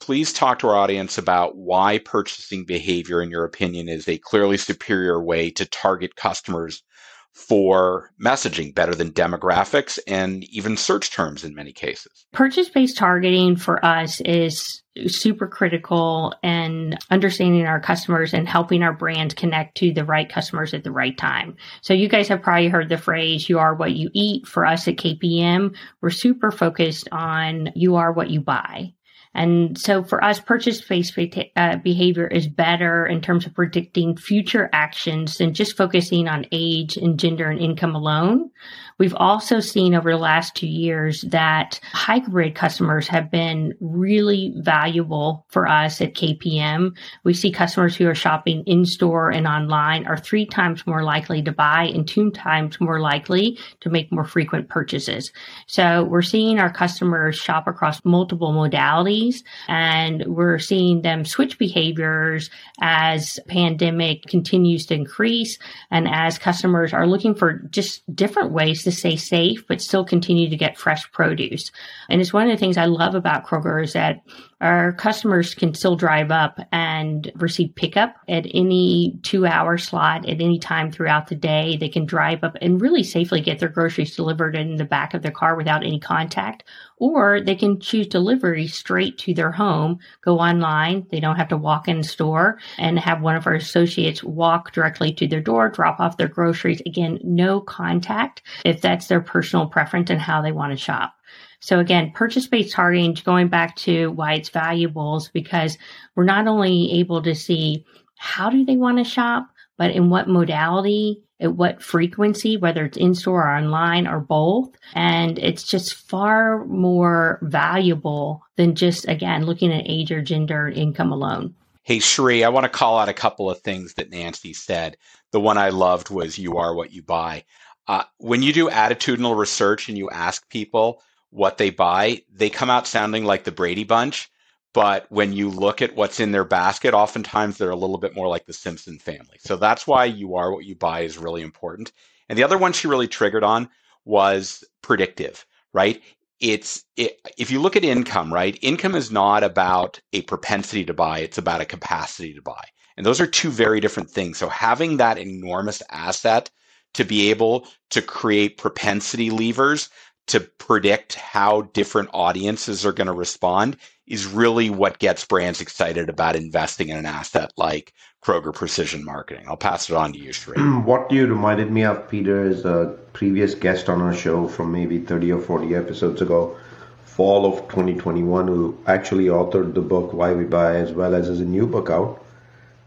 please 0.00 0.32
talk 0.32 0.60
to 0.60 0.68
our 0.68 0.76
audience 0.76 1.18
about 1.18 1.56
why 1.56 1.98
purchasing 1.98 2.66
behavior, 2.66 3.22
in 3.22 3.30
your 3.30 3.44
opinion, 3.44 3.88
is 3.88 4.08
a 4.08 4.18
clearly 4.18 4.58
superior 4.58 5.22
way 5.22 5.50
to 5.52 5.66
target 5.66 6.16
customers 6.16 6.84
for 7.32 8.10
messaging 8.22 8.74
better 8.74 8.94
than 8.94 9.10
demographics 9.10 9.98
and 10.06 10.44
even 10.44 10.76
search 10.76 11.10
terms 11.10 11.44
in 11.44 11.54
many 11.54 11.72
cases. 11.72 12.26
Purchase 12.32 12.68
based 12.68 12.96
targeting 12.96 13.56
for 13.56 13.84
us 13.84 14.20
is 14.20 14.82
super 15.06 15.46
critical 15.46 16.34
and 16.42 16.98
understanding 17.10 17.66
our 17.66 17.80
customers 17.80 18.34
and 18.34 18.46
helping 18.46 18.82
our 18.82 18.92
brand 18.92 19.34
connect 19.36 19.76
to 19.78 19.92
the 19.92 20.04
right 20.04 20.28
customers 20.28 20.74
at 20.74 20.84
the 20.84 20.92
right 20.92 21.16
time. 21.16 21.56
So 21.80 21.94
you 21.94 22.08
guys 22.08 22.28
have 22.28 22.42
probably 22.42 22.68
heard 22.68 22.90
the 22.90 22.98
phrase 22.98 23.48
you 23.48 23.58
are 23.58 23.74
what 23.74 23.92
you 23.92 24.10
eat. 24.12 24.46
For 24.46 24.66
us 24.66 24.86
at 24.86 24.96
KPM, 24.96 25.74
we're 26.02 26.10
super 26.10 26.50
focused 26.50 27.08
on 27.10 27.70
you 27.74 27.96
are 27.96 28.12
what 28.12 28.30
you 28.30 28.40
buy. 28.40 28.92
And 29.34 29.78
so 29.78 30.02
for 30.02 30.22
us, 30.22 30.40
purchase 30.40 30.80
based 30.82 31.18
uh, 31.56 31.76
behavior 31.76 32.26
is 32.26 32.48
better 32.48 33.06
in 33.06 33.20
terms 33.22 33.46
of 33.46 33.54
predicting 33.54 34.16
future 34.16 34.68
actions 34.72 35.38
than 35.38 35.54
just 35.54 35.76
focusing 35.76 36.28
on 36.28 36.46
age 36.52 36.96
and 36.96 37.18
gender 37.18 37.48
and 37.48 37.60
income 37.60 37.94
alone. 37.94 38.50
We've 38.98 39.14
also 39.14 39.60
seen 39.60 39.94
over 39.94 40.12
the 40.12 40.18
last 40.18 40.54
two 40.54 40.66
years 40.66 41.22
that 41.22 41.80
hybrid 41.92 42.54
customers 42.54 43.08
have 43.08 43.30
been 43.30 43.74
really 43.80 44.52
valuable 44.56 45.46
for 45.48 45.66
us 45.66 46.00
at 46.00 46.14
KPM. 46.14 46.96
We 47.24 47.34
see 47.34 47.50
customers 47.50 47.96
who 47.96 48.06
are 48.06 48.14
shopping 48.14 48.62
in 48.66 48.84
store 48.84 49.30
and 49.30 49.46
online 49.46 50.06
are 50.06 50.18
three 50.18 50.46
times 50.46 50.86
more 50.86 51.02
likely 51.02 51.42
to 51.42 51.52
buy 51.52 51.84
and 51.84 52.06
two 52.06 52.30
times 52.30 52.80
more 52.80 53.00
likely 53.00 53.58
to 53.80 53.90
make 53.90 54.12
more 54.12 54.24
frequent 54.24 54.68
purchases. 54.68 55.32
So 55.66 56.04
we're 56.04 56.22
seeing 56.22 56.58
our 56.58 56.72
customers 56.72 57.36
shop 57.36 57.66
across 57.66 58.04
multiple 58.04 58.52
modalities 58.52 59.21
and 59.68 60.24
we're 60.26 60.58
seeing 60.58 61.02
them 61.02 61.24
switch 61.24 61.58
behaviors 61.58 62.50
as 62.80 63.38
pandemic 63.48 64.26
continues 64.26 64.86
to 64.86 64.94
increase 64.94 65.58
and 65.90 66.08
as 66.08 66.38
customers 66.38 66.92
are 66.92 67.06
looking 67.06 67.34
for 67.34 67.58
just 67.70 68.02
different 68.14 68.52
ways 68.52 68.82
to 68.84 68.92
stay 68.92 69.16
safe, 69.16 69.64
but 69.68 69.80
still 69.80 70.04
continue 70.04 70.48
to 70.48 70.56
get 70.56 70.78
fresh 70.78 71.10
produce. 71.12 71.70
And 72.08 72.20
it's 72.20 72.32
one 72.32 72.48
of 72.48 72.50
the 72.50 72.60
things 72.60 72.76
I 72.76 72.86
love 72.86 73.14
about 73.14 73.46
Kroger 73.46 73.82
is 73.82 73.92
that 73.92 74.22
our 74.62 74.92
customers 74.92 75.56
can 75.56 75.74
still 75.74 75.96
drive 75.96 76.30
up 76.30 76.60
and 76.70 77.30
receive 77.34 77.74
pickup 77.74 78.14
at 78.28 78.46
any 78.54 79.18
two 79.24 79.44
hour 79.44 79.76
slot 79.76 80.28
at 80.28 80.40
any 80.40 80.60
time 80.60 80.92
throughout 80.92 81.26
the 81.26 81.34
day. 81.34 81.76
They 81.76 81.88
can 81.88 82.06
drive 82.06 82.44
up 82.44 82.56
and 82.62 82.80
really 82.80 83.02
safely 83.02 83.40
get 83.40 83.58
their 83.58 83.68
groceries 83.68 84.14
delivered 84.14 84.54
in 84.54 84.76
the 84.76 84.84
back 84.84 85.14
of 85.14 85.22
their 85.22 85.32
car 85.32 85.56
without 85.56 85.84
any 85.84 85.98
contact. 85.98 86.62
Or 87.04 87.40
they 87.40 87.56
can 87.56 87.80
choose 87.80 88.06
delivery 88.06 88.68
straight 88.68 89.18
to 89.18 89.34
their 89.34 89.50
home, 89.50 89.98
go 90.20 90.38
online. 90.38 91.04
They 91.10 91.18
don't 91.18 91.34
have 91.34 91.48
to 91.48 91.56
walk 91.56 91.88
in 91.88 92.04
store 92.04 92.60
and 92.78 92.96
have 92.96 93.20
one 93.20 93.34
of 93.34 93.44
our 93.44 93.54
associates 93.54 94.22
walk 94.22 94.70
directly 94.72 95.12
to 95.14 95.26
their 95.26 95.40
door, 95.40 95.68
drop 95.68 95.98
off 95.98 96.16
their 96.16 96.28
groceries. 96.28 96.80
Again, 96.86 97.18
no 97.24 97.60
contact 97.60 98.42
if 98.64 98.80
that's 98.80 99.08
their 99.08 99.20
personal 99.20 99.66
preference 99.66 100.10
and 100.10 100.20
how 100.20 100.42
they 100.42 100.52
want 100.52 100.70
to 100.70 100.76
shop. 100.76 101.14
So 101.58 101.80
again, 101.80 102.12
purchase-based 102.14 102.72
targeting, 102.72 103.18
going 103.24 103.48
back 103.48 103.74
to 103.78 104.12
why 104.12 104.34
it's 104.34 104.50
valuable 104.50 105.16
is 105.16 105.28
because 105.28 105.78
we're 106.14 106.22
not 106.22 106.46
only 106.46 107.00
able 107.00 107.20
to 107.22 107.34
see 107.34 107.84
how 108.16 108.48
do 108.48 108.64
they 108.64 108.76
want 108.76 108.98
to 108.98 109.04
shop, 109.04 109.48
but 109.76 109.90
in 109.90 110.08
what 110.08 110.28
modality, 110.28 111.20
at 111.42 111.54
what 111.54 111.82
frequency, 111.82 112.56
whether 112.56 112.84
it's 112.84 112.96
in 112.96 113.14
store 113.14 113.42
or 113.42 113.56
online 113.56 114.06
or 114.06 114.20
both. 114.20 114.70
And 114.94 115.38
it's 115.38 115.64
just 115.64 115.94
far 115.94 116.64
more 116.66 117.38
valuable 117.42 118.42
than 118.56 118.74
just, 118.74 119.08
again, 119.08 119.44
looking 119.44 119.72
at 119.72 119.84
age 119.86 120.12
or 120.12 120.22
gender 120.22 120.68
and 120.68 120.76
income 120.76 121.12
alone. 121.12 121.54
Hey, 121.82 121.98
Shri, 121.98 122.44
I 122.44 122.48
want 122.48 122.64
to 122.64 122.70
call 122.70 122.98
out 122.98 123.08
a 123.08 123.14
couple 123.14 123.50
of 123.50 123.60
things 123.60 123.94
that 123.94 124.10
Nancy 124.10 124.52
said. 124.52 124.96
The 125.32 125.40
one 125.40 125.58
I 125.58 125.70
loved 125.70 126.10
was 126.10 126.38
you 126.38 126.58
are 126.58 126.74
what 126.74 126.92
you 126.92 127.02
buy. 127.02 127.44
Uh, 127.88 128.04
when 128.18 128.42
you 128.42 128.52
do 128.52 128.70
attitudinal 128.70 129.36
research 129.36 129.88
and 129.88 129.98
you 129.98 130.08
ask 130.08 130.48
people, 130.48 131.02
what 131.32 131.56
they 131.56 131.70
buy, 131.70 132.22
they 132.30 132.50
come 132.50 132.70
out 132.70 132.86
sounding 132.86 133.24
like 133.24 133.44
the 133.44 133.50
Brady 133.50 133.84
Bunch. 133.84 134.30
But 134.74 135.06
when 135.10 135.32
you 135.32 135.50
look 135.50 135.82
at 135.82 135.96
what's 135.96 136.20
in 136.20 136.32
their 136.32 136.44
basket, 136.44 136.94
oftentimes 136.94 137.58
they're 137.58 137.70
a 137.70 137.76
little 137.76 137.98
bit 137.98 138.14
more 138.14 138.28
like 138.28 138.46
the 138.46 138.52
Simpson 138.52 138.98
family. 138.98 139.38
So 139.40 139.56
that's 139.56 139.86
why 139.86 140.06
you 140.06 140.36
are 140.36 140.52
what 140.52 140.64
you 140.64 140.74
buy 140.74 141.00
is 141.00 141.18
really 141.18 141.42
important. 141.42 141.92
And 142.28 142.38
the 142.38 142.44
other 142.44 142.58
one 142.58 142.72
she 142.72 142.88
really 142.88 143.08
triggered 143.08 143.44
on 143.44 143.68
was 144.04 144.64
predictive, 144.82 145.44
right? 145.74 146.02
It's 146.40 146.84
it, 146.96 147.20
if 147.38 147.50
you 147.50 147.60
look 147.60 147.76
at 147.76 147.84
income, 147.84 148.32
right? 148.32 148.58
Income 148.62 148.94
is 148.94 149.12
not 149.12 149.44
about 149.44 150.00
a 150.12 150.22
propensity 150.22 150.84
to 150.86 150.94
buy; 150.94 151.20
it's 151.20 151.38
about 151.38 151.60
a 151.60 151.66
capacity 151.66 152.34
to 152.34 152.42
buy, 152.42 152.64
and 152.96 153.06
those 153.06 153.20
are 153.20 153.26
two 153.26 153.50
very 153.50 153.80
different 153.80 154.10
things. 154.10 154.38
So 154.38 154.48
having 154.48 154.96
that 154.96 155.18
enormous 155.18 155.82
asset 155.90 156.50
to 156.94 157.04
be 157.04 157.30
able 157.30 157.66
to 157.90 158.02
create 158.02 158.58
propensity 158.58 159.30
levers 159.30 159.88
to 160.28 160.40
predict 160.40 161.14
how 161.14 161.62
different 161.72 162.10
audiences 162.12 162.86
are 162.86 162.92
going 162.92 163.06
to 163.06 163.12
respond 163.12 163.76
is 164.06 164.26
really 164.26 164.70
what 164.70 164.98
gets 164.98 165.24
brands 165.24 165.60
excited 165.60 166.08
about 166.08 166.36
investing 166.36 166.88
in 166.88 166.96
an 166.96 167.06
asset 167.06 167.52
like 167.56 167.92
Kroger 168.22 168.54
Precision 168.54 169.04
Marketing. 169.04 169.44
I'll 169.48 169.56
pass 169.56 169.90
it 169.90 169.96
on 169.96 170.12
to 170.12 170.18
you, 170.18 170.32
Shri. 170.32 170.56
what 170.84 171.10
you 171.10 171.26
reminded 171.26 171.70
me 171.70 171.84
of, 171.84 172.08
Peter, 172.08 172.44
is 172.44 172.64
a 172.64 172.96
previous 173.12 173.54
guest 173.54 173.88
on 173.88 174.00
our 174.00 174.14
show 174.14 174.46
from 174.48 174.70
maybe 174.70 174.98
30 175.00 175.32
or 175.32 175.40
40 175.40 175.74
episodes 175.74 176.22
ago, 176.22 176.56
fall 177.04 177.44
of 177.46 177.60
2021, 177.68 178.46
who 178.46 178.78
actually 178.86 179.26
authored 179.26 179.74
the 179.74 179.80
book 179.80 180.12
Why 180.12 180.32
We 180.32 180.44
Buy, 180.44 180.76
as 180.76 180.92
well 180.92 181.14
as 181.14 181.26
has 181.26 181.40
a 181.40 181.44
new 181.44 181.66
book 181.66 181.90
out, 181.90 182.24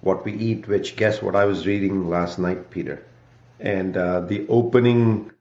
What 0.01 0.23
We 0.23 0.33
Eat, 0.33 0.67
which 0.67 0.95
guess 0.95 1.21
what 1.21 1.35
I 1.35 1.45
was 1.45 1.67
reading 1.67 2.09
last 2.09 2.39
night, 2.39 2.69
Peter? 2.69 3.03
And 3.59 3.97
uh, 3.97 4.21
the 4.21 4.45
opening 4.47 5.31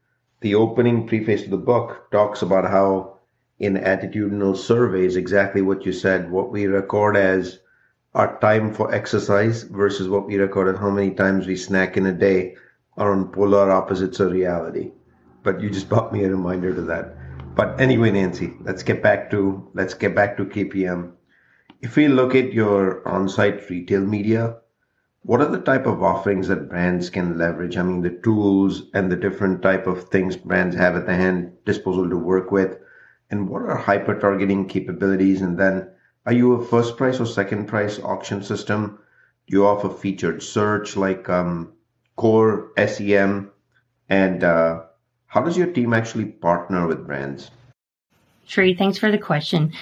the 0.44 0.54
opening 0.54 1.06
preface 1.06 1.42
to 1.42 1.48
the 1.48 1.56
book 1.56 2.10
talks 2.10 2.42
about 2.42 2.70
how 2.70 3.16
in 3.60 3.76
attitudinal 3.76 4.54
surveys, 4.54 5.16
exactly 5.16 5.62
what 5.62 5.86
you 5.86 5.92
said, 5.92 6.30
what 6.30 6.52
we 6.52 6.66
record 6.66 7.16
as 7.16 7.60
our 8.12 8.38
time 8.40 8.74
for 8.74 8.94
exercise 8.94 9.62
versus 9.62 10.06
what 10.06 10.26
we 10.26 10.36
record 10.36 10.68
as 10.68 10.78
how 10.78 10.90
many 10.90 11.12
times 11.12 11.46
we 11.46 11.56
snack 11.56 11.96
in 11.96 12.04
a 12.04 12.12
day 12.12 12.54
are 12.98 13.12
on 13.12 13.32
polar 13.32 13.70
opposites 13.70 14.20
of 14.20 14.32
reality. 14.32 14.92
But 15.42 15.62
you 15.62 15.70
just 15.70 15.88
brought 15.88 16.12
me 16.12 16.24
a 16.24 16.28
reminder 16.28 16.74
to 16.74 16.82
that. 16.82 17.16
But 17.56 17.80
anyway, 17.80 18.10
Nancy, 18.10 18.52
let's 18.60 18.82
get 18.82 19.02
back 19.02 19.30
to 19.30 19.70
let's 19.72 19.94
get 19.94 20.14
back 20.14 20.36
to 20.36 20.44
KPM. 20.44 21.12
If 21.80 21.96
we 21.96 22.08
look 22.08 22.34
at 22.34 22.52
your 22.52 23.06
on-site 23.08 23.70
retail 23.70 24.02
media, 24.02 24.56
what 25.24 25.40
are 25.40 25.50
the 25.50 25.60
type 25.60 25.86
of 25.86 26.02
offerings 26.02 26.48
that 26.48 26.68
brands 26.68 27.08
can 27.08 27.38
leverage? 27.38 27.78
I 27.78 27.82
mean, 27.82 28.02
the 28.02 28.10
tools 28.10 28.82
and 28.92 29.10
the 29.10 29.16
different 29.16 29.62
type 29.62 29.86
of 29.86 30.08
things 30.10 30.36
brands 30.36 30.76
have 30.76 30.96
at 30.96 31.06
their 31.06 31.16
hand 31.16 31.52
disposal 31.64 32.10
to 32.10 32.16
work 32.16 32.50
with. 32.50 32.76
And 33.30 33.48
what 33.48 33.62
are 33.62 33.76
hyper 33.76 34.20
targeting 34.20 34.68
capabilities? 34.68 35.40
And 35.40 35.58
then 35.58 35.88
are 36.26 36.32
you 36.32 36.52
a 36.52 36.64
first 36.64 36.98
price 36.98 37.20
or 37.20 37.26
second 37.26 37.66
price 37.66 37.98
auction 37.98 38.42
system? 38.42 38.98
Do 39.46 39.56
you 39.56 39.66
offer 39.66 39.88
featured 39.88 40.42
search 40.42 40.94
like 40.94 41.26
um, 41.30 41.72
core 42.16 42.72
SEM? 42.76 43.50
And 44.10 44.44
uh, 44.44 44.82
how 45.26 45.40
does 45.40 45.56
your 45.56 45.72
team 45.72 45.94
actually 45.94 46.26
partner 46.26 46.86
with 46.86 47.06
brands? 47.06 47.50
Shri, 48.44 48.74
thanks 48.74 48.98
for 48.98 49.10
the 49.10 49.18
question 49.18 49.72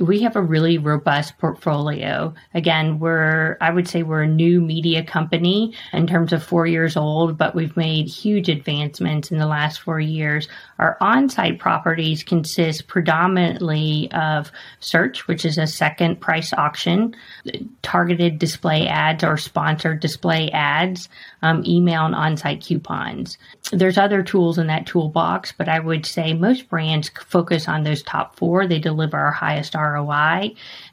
we 0.00 0.22
have 0.22 0.36
a 0.36 0.42
really 0.42 0.78
robust 0.78 1.38
portfolio. 1.38 2.34
Again, 2.54 2.98
we're, 2.98 3.56
I 3.60 3.70
would 3.70 3.88
say 3.88 4.02
we're 4.02 4.22
a 4.22 4.28
new 4.28 4.60
media 4.60 5.02
company 5.02 5.74
in 5.92 6.06
terms 6.06 6.32
of 6.32 6.42
four 6.42 6.66
years 6.66 6.96
old, 6.96 7.36
but 7.36 7.54
we've 7.54 7.76
made 7.76 8.08
huge 8.08 8.48
advancements 8.48 9.30
in 9.30 9.38
the 9.38 9.46
last 9.46 9.80
four 9.80 10.00
years. 10.00 10.48
Our 10.78 10.96
on-site 11.00 11.58
properties 11.58 12.22
consist 12.22 12.86
predominantly 12.86 14.10
of 14.12 14.52
search, 14.80 15.26
which 15.26 15.44
is 15.44 15.58
a 15.58 15.66
second 15.66 16.20
price 16.20 16.52
auction, 16.52 17.16
targeted 17.82 18.38
display 18.38 18.86
ads 18.86 19.24
or 19.24 19.36
sponsored 19.36 20.00
display 20.00 20.50
ads, 20.50 21.08
um, 21.42 21.64
email 21.66 22.04
and 22.04 22.14
on-site 22.14 22.62
coupons. 22.62 23.38
There's 23.72 23.98
other 23.98 24.22
tools 24.22 24.58
in 24.58 24.68
that 24.68 24.86
toolbox, 24.86 25.52
but 25.52 25.68
I 25.68 25.80
would 25.80 26.06
say 26.06 26.32
most 26.32 26.68
brands 26.68 27.10
focus 27.26 27.68
on 27.68 27.82
those 27.82 28.02
top 28.02 28.36
four. 28.36 28.66
They 28.66 28.78
deliver 28.78 29.16
our 29.16 29.32
highest 29.32 29.74
ROI. 29.74 29.87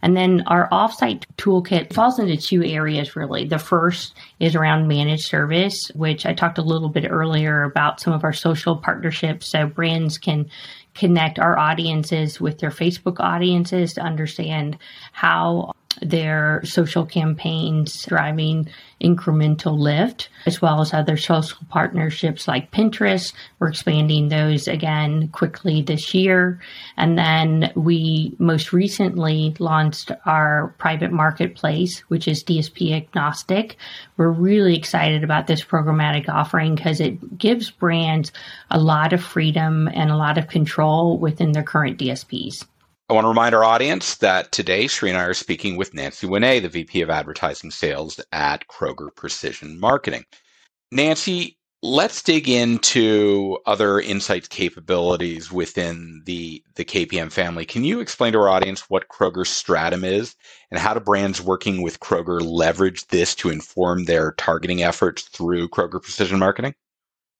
And 0.02 0.16
then 0.16 0.44
our 0.48 0.70
offsite 0.70 1.26
toolkit 1.38 1.94
falls 1.94 2.20
into 2.20 2.38
two 2.38 2.64
areas 2.64 3.16
really. 3.16 3.46
The 3.46 3.60
first 3.60 4.16
is 4.40 4.56
around 4.56 4.88
managed 4.88 5.26
service, 5.26 5.90
which 5.96 6.26
I 6.26 6.34
talked 6.34 6.58
a 6.58 6.64
little 6.64 6.90
bit 6.90 7.10
earlier 7.10 7.64
about 7.64 8.00
some 8.00 8.14
of 8.14 8.24
our 8.24 8.34
social 8.34 8.78
partnerships. 8.78 9.48
So 9.48 9.68
brands 9.68 10.18
can 10.18 10.50
connect 10.94 11.40
our 11.40 11.58
audiences 11.58 12.40
with 12.40 12.60
their 12.60 12.72
Facebook 12.72 13.20
audiences 13.20 13.94
to 13.94 14.02
understand 14.02 14.78
how 15.12 15.74
their 16.02 16.62
social 16.64 17.06
campaigns 17.06 18.06
driving 18.06 18.68
incremental 19.02 19.78
lift, 19.78 20.30
as 20.46 20.62
well 20.62 20.82
as 20.82 20.94
other 20.94 21.18
social 21.18 21.60
partnerships 21.70 22.48
like 22.48 22.72
Pinterest. 22.72 23.34
We're 23.60 23.70
expanding 23.70 24.30
those 24.30 24.68
again 24.68 25.28
quickly 25.30 25.82
this 25.82 26.14
year. 26.14 26.60
And 26.98 27.18
then 27.18 27.72
we 27.76 28.36
most 28.40 28.74
recently 28.74 29.56
launched 29.60 30.12
our 30.26 30.74
private 30.78 31.12
marketplace, 31.12 32.00
which 32.08 32.28
is 32.28 32.44
DSP 32.44 32.94
agnostic. 32.94 33.78
We're 34.18 34.30
really 34.30 34.78
excited 34.78 35.24
about 35.24 35.48
this 35.48 35.64
programmatic 35.64 36.30
offering 36.30 36.76
because 36.76 37.00
it 37.00 37.38
gives 37.38 37.70
brands 37.70 38.32
a 38.72 38.80
lot 38.80 39.14
of 39.14 39.24
freedom 39.24 39.90
and 39.94 40.10
a 40.10 40.18
lot 40.18 40.38
of 40.38 40.48
control 40.48 41.18
within 41.18 41.52
their 41.52 41.64
current 41.64 42.00
DSPs. 42.00 42.66
I 43.08 43.14
want 43.14 43.26
to 43.26 43.30
remind 43.30 43.54
our 43.54 43.64
audience 43.64 44.16
that 44.18 44.52
today 44.52 44.88
Sri 44.88 45.12
and 45.12 45.18
I 45.18 45.26
are 45.26 45.36
speaking 45.36 45.78
with 45.78 45.94
Nancy 45.94 46.26
Winé, 46.26 46.60
the 46.60 46.70
VP 46.70 47.02
of 47.02 47.12
Advertising 47.12 47.70
Sales 47.70 48.20
at 48.32 48.68
Kroger 48.68 49.16
Precision 49.16 49.80
Marketing. 49.80 50.26
Nancy, 50.92 51.60
let's 51.84 52.24
dig 52.24 52.50
into 52.50 53.60
other 53.68 54.00
insights 54.00 54.48
capabilities 54.48 55.52
within 55.52 56.24
the, 56.26 56.64
the 56.78 56.84
KPM 56.84 57.32
family. 57.32 57.64
Can 57.64 57.84
you 57.84 58.00
explain 58.00 58.34
to 58.34 58.40
our 58.40 58.50
audience 58.50 58.90
what 58.90 59.08
Kroger 59.08 59.46
Stratum 59.46 60.04
is 60.04 60.36
and 60.72 60.80
how 60.80 60.96
do 60.96 61.00
brands 61.00 61.40
working 61.40 61.84
with 61.84 62.00
Kroger 62.00 62.42
leverage 62.42 63.06
this 63.10 63.36
to 63.36 63.52
inform 63.52 64.06
their 64.06 64.32
targeting 64.32 64.82
efforts 64.82 65.26
through 65.26 65.70
Kroger 65.70 66.02
Precision 66.02 66.40
Marketing? 66.40 66.74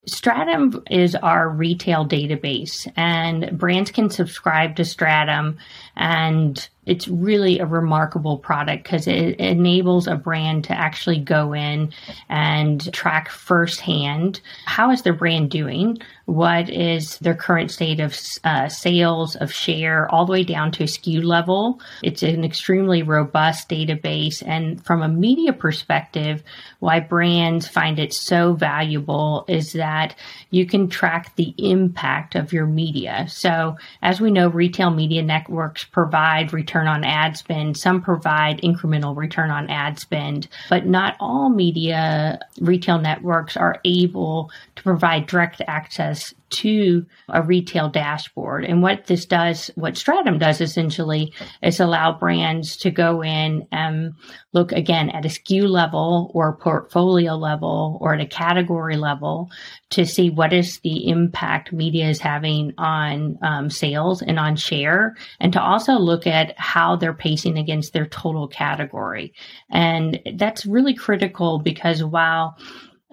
Stratum 0.08 0.84
is 0.90 1.16
our 1.16 1.50
retail 1.50 2.06
database, 2.06 2.92
and 2.96 3.58
brands 3.58 3.92
can 3.92 4.10
subscribe 4.10 4.76
to 4.76 4.86
Stratum 4.86 5.58
and 5.96 6.68
it's 6.86 7.08
really 7.08 7.60
a 7.60 7.66
remarkable 7.66 8.38
product 8.38 8.84
because 8.84 9.08
it 9.08 9.40
enables 9.40 10.08
a 10.08 10.16
brand 10.16 10.64
to 10.66 10.74
actually 10.74 11.20
go 11.20 11.54
in 11.54 11.92
and 12.30 12.92
track 12.94 13.30
firsthand 13.30 14.42
how 14.66 14.92
is 14.92 15.02
their 15.02 15.14
brand 15.14 15.50
doing 15.50 15.98
what 16.26 16.70
is 16.70 17.20
their 17.20 17.36
current 17.36 17.70
state 17.70 18.00
of 18.00 18.20
uh, 18.44 18.68
sales 18.68 19.36
of 19.36 19.52
share 19.52 20.10
all 20.12 20.26
the 20.26 20.32
way 20.32 20.44
down 20.44 20.72
to 20.72 20.84
SKU 20.86 21.24
level. 21.24 21.80
It's 22.02 22.24
an 22.24 22.44
extremely 22.44 23.04
robust 23.04 23.70
database 23.70 24.44
and 24.46 24.84
from 24.84 25.04
a 25.04 25.08
media 25.08 25.54
perspective 25.54 26.44
why 26.80 27.00
brands 27.00 27.68
find 27.68 28.00
it 28.00 28.12
so 28.12 28.54
valuable 28.54 29.46
is 29.48 29.74
that 29.74 30.16
you 30.50 30.66
can 30.66 30.90
track 30.90 31.36
the 31.36 31.54
impact 31.58 32.36
of 32.36 32.52
your 32.52 32.66
media. 32.66 33.28
So 33.30 33.78
as 34.02 34.20
we 34.20 34.32
know 34.32 34.48
retail 34.48 34.90
media 34.90 35.22
networks 35.22 35.84
provide 35.84 36.54
return 36.54 36.75
on 36.84 37.04
ad 37.04 37.38
spend. 37.38 37.78
Some 37.78 38.02
provide 38.02 38.62
incremental 38.62 39.16
return 39.16 39.50
on 39.50 39.70
ad 39.70 40.00
spend, 40.00 40.48
but 40.70 40.86
not 40.86 41.16
all 41.20 41.50
media 41.50 42.40
retail 42.60 43.00
networks 43.00 43.56
are 43.56 43.80
able 43.86 44.52
to 44.76 44.84
provide 44.84 45.28
direct 45.28 45.62
access 45.68 46.34
to 46.50 47.06
a 47.30 47.42
retail 47.42 47.90
dashboard. 47.90 48.66
And 48.66 48.82
what 48.82 49.08
this 49.08 49.26
does, 49.26 49.72
what 49.76 49.98
Stratum 49.98 50.38
does 50.38 50.62
essentially 50.62 51.34
is 51.62 51.80
allow 51.80 52.18
brands 52.18 52.78
to 52.78 52.92
go 52.92 53.24
in 53.24 53.68
and 53.72 54.14
look 54.54 54.72
again 54.72 55.10
at 55.10 55.26
a 55.26 55.30
SKU 55.30 55.68
level 55.68 56.32
or 56.34 56.56
portfolio 56.58 57.36
level 57.36 57.98
or 58.02 58.14
at 58.14 58.22
a 58.22 58.26
category 58.26 58.96
level 58.96 59.50
to 59.92 60.06
see 60.06 60.30
what 60.30 60.54
is 60.54 60.80
the 60.80 61.08
impact 61.10 61.74
media 61.74 62.10
is 62.10 62.20
having 62.20 62.74
on 62.78 63.38
um, 63.42 63.70
sales 63.70 64.22
and 64.22 64.40
on 64.40 64.56
share, 64.56 65.16
and 65.40 65.54
to 65.54 65.62
also 65.62 65.94
look 65.94 66.28
at 66.28 66.58
how 66.58 66.96
they're 66.96 67.14
pacing 67.14 67.58
against 67.58 67.94
their 67.94 68.06
total 68.06 68.48
category. 68.48 69.34
And 69.70 70.20
that's 70.36 70.66
really 70.66 70.94
critical 70.94 71.60
because 71.60 72.04
while 72.04 72.58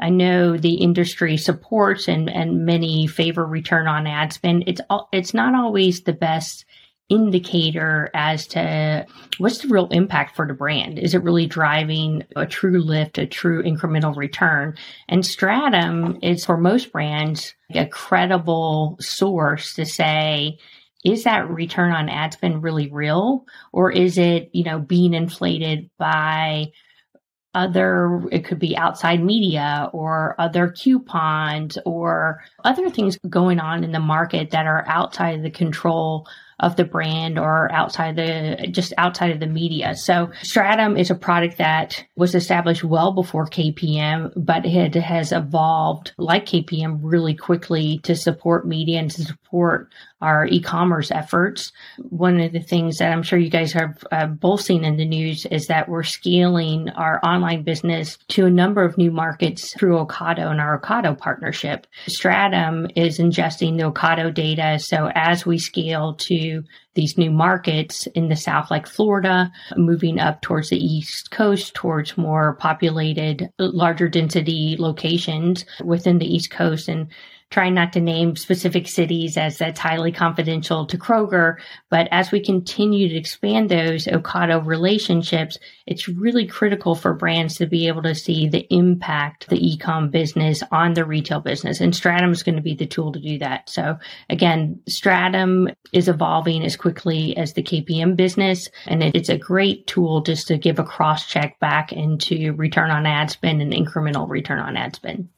I 0.03 0.11
know 0.11 0.57
the 0.57 0.75
industry 0.75 1.37
supports 1.37 2.09
and, 2.09 2.29
and 2.29 2.67
many 2.67 3.07
favor 3.07 3.47
return 3.47 3.87
on 3.87 4.09
ad 4.09 4.33
spend. 4.33 4.65
It's 4.67 4.81
all, 4.91 5.09
it's 5.13 5.33
not 5.33 5.55
always 5.55 6.03
the 6.03 6.13
best 6.13 6.65
indicator 7.09 8.11
as 8.13 8.49
to 8.49 9.07
what's 9.39 9.59
the 9.59 9.69
real 9.69 9.87
impact 9.89 10.35
for 10.35 10.47
the 10.47 10.55
brand. 10.55 10.99
Is 10.99 11.15
it 11.15 11.23
really 11.23 11.47
driving 11.47 12.25
a 12.35 12.47
true 12.47 12.81
lift, 12.81 13.19
a 13.19 13.27
true 13.27 13.63
incremental 13.63 14.17
return? 14.17 14.77
And 15.09 15.25
Stratum 15.25 16.19
is 16.21 16.45
for 16.45 16.57
most 16.57 16.91
brands 16.91 17.55
a 17.73 17.87
credible 17.87 18.97
source 18.99 19.75
to 19.75 19.87
say, 19.87 20.59
is 21.05 21.25
that 21.25 21.49
return 21.49 21.93
on 21.93 22.09
ad 22.09 22.33
spend 22.33 22.65
really 22.65 22.91
real? 22.91 23.45
Or 23.73 23.93
is 23.93 24.19
it, 24.19 24.51
you 24.53 24.65
know, 24.65 24.81
being 24.81 25.15
inflated 25.15 25.91
by 25.97 26.73
other 27.55 28.23
it 28.31 28.45
could 28.45 28.59
be 28.59 28.77
outside 28.77 29.23
media 29.23 29.91
or 29.93 30.35
other 30.39 30.69
coupons 30.71 31.79
or 31.85 32.43
other 32.65 32.89
things 32.89 33.19
going 33.29 33.61
on 33.61 33.85
in 33.85 33.93
the 33.93 34.01
market 34.01 34.51
that 34.51 34.67
are 34.67 34.85
outside 34.89 35.37
of 35.37 35.43
the 35.43 35.51
control 35.51 36.27
of 36.61 36.77
the 36.77 36.85
brand 36.85 37.39
or 37.39 37.71
outside 37.73 38.17
the 38.17 38.69
just 38.71 38.95
outside 38.97 39.33
of 39.33 39.41
the 39.41 39.47
media. 39.47 39.97
So 39.97 40.31
Stratum 40.43 40.97
is 40.97 41.11
a 41.11 41.15
product 41.15 41.59
that 41.59 42.05
was 42.17 42.35
established 42.35 42.85
well 42.85 43.13
before 43.13 43.47
KPM, 43.47 44.33
but 44.37 44.65
it 44.65 44.95
has 44.95 45.33
evolved 45.33 46.13
like 46.19 46.47
KPM 46.47 47.01
really 47.03 47.35
quickly 47.35 47.99
to 48.05 48.15
support 48.15 48.67
media 48.67 49.01
and 49.01 49.11
to 49.11 49.25
support 49.25 49.91
our 50.23 50.47
e-commerce 50.47 51.11
efforts. 51.11 51.73
One 51.99 52.41
of 52.41 52.53
the 52.53 52.61
things 52.61 52.99
that 52.99 53.13
I'm 53.13 53.23
sure 53.23 53.39
you 53.39 53.51
guys 53.51 53.73
have 53.73 54.03
uh, 54.11 54.27
both 54.27 54.63
seen 54.63 54.85
in 54.85 54.97
the 54.97 55.05
news 55.05 55.45
is 55.47 55.67
that 55.67 55.89
we're 55.89 56.05
scaling 56.05 56.89
our 56.91 57.21
online 57.25 57.65
business 57.65 58.17
to 58.29 58.47
a 58.47 58.51
number 58.51 58.85
of 58.85 58.97
new 58.97 59.11
markets 59.11 59.75
through 59.75 59.99
Ocado 59.99 60.51
and 60.51 60.61
our 60.61 60.81
Ocado 60.81 61.19
partnership. 61.19 61.87
Stratum 62.07 62.87
is 62.97 63.19
ingesting 63.19 63.77
the 63.77 63.91
Ocado 63.91 64.33
data. 64.33 64.79
So 64.79 65.11
as 65.15 65.45
we 65.45 65.59
scale 65.59 66.15
to 66.15 66.63
these 66.95 67.17
new 67.19 67.31
markets 67.31 68.07
in 68.09 68.29
the 68.29 68.37
South, 68.37 68.71
like 68.71 68.87
Florida, 68.87 69.51
moving 69.77 70.21
up 70.21 70.43
towards 70.43 70.69
the 70.69 70.77
East 70.77 71.31
Coast, 71.31 71.75
towards 71.75 72.19
more 72.19 72.55
populated, 72.57 73.49
larger 73.59 74.09
density 74.09 74.77
locations 74.79 75.65
within 75.83 76.19
the 76.19 76.33
East 76.33 76.51
Coast. 76.51 76.89
And 76.89 77.09
trying 77.53 77.75
not 77.75 77.93
to 77.93 78.01
name 78.01 78.35
specific 78.35 78.89
cities 78.89 79.37
as 79.37 79.59
that's 79.59 79.79
highly 79.79 80.11
confidential 80.11 80.87
to 80.87 80.99
Kroger. 80.99 81.57
But 81.91 82.09
as 82.11 82.33
we 82.33 82.41
continue 82.41 83.09
to 83.09 83.15
expand 83.15 83.71
those 83.71 84.07
Ocado 84.07 84.65
relationships, 84.65 85.59
it's 85.87 86.09
really 86.09 86.47
critical 86.47 86.95
for 86.95 87.13
brands 87.13 87.57
to 87.57 87.67
be 87.67 87.87
able 87.89 88.03
to 88.03 88.15
see 88.15 88.49
the 88.49 88.67
impact 88.75 89.49
the 89.49 89.69
e-com 89.69 90.11
business 90.11 90.63
on 90.73 90.95
the 90.95 91.05
retail 91.05 91.41
business. 91.41 91.81
And 91.81 91.95
Stratum 91.95 92.33
is 92.33 92.43
going 92.43 92.57
to 92.57 92.63
be 92.63 92.75
the 92.75 92.87
tool 92.87 93.13
to 93.13 93.21
do 93.21 93.39
that. 93.39 93.69
So 93.69 93.99
again, 94.31 94.81
Stratum 94.89 95.69
is 95.93 96.09
evolving 96.09 96.65
as 96.65 96.77
quickly 96.77 97.37
as 97.37 97.53
the 97.53 97.63
KPM 97.63 98.17
business. 98.17 98.69
And 98.87 99.03
it's 99.03 99.29
a 99.29 99.37
great 99.37 99.87
tool 99.87 100.23
just 100.23 100.49
to 100.49 100.57
give 100.57 100.79
a 100.79 100.85
cross 100.85 101.27
check 101.27 101.61
back 101.61 101.93
into 101.93 102.55
return 102.55 102.91
on 102.91 103.05
ad 103.05 103.31
spend 103.31 103.61
and 103.61 103.73
incremental 103.73 104.29
return 104.29 104.59
on 104.59 104.79
ad 104.79 104.97
spend. 104.97 105.29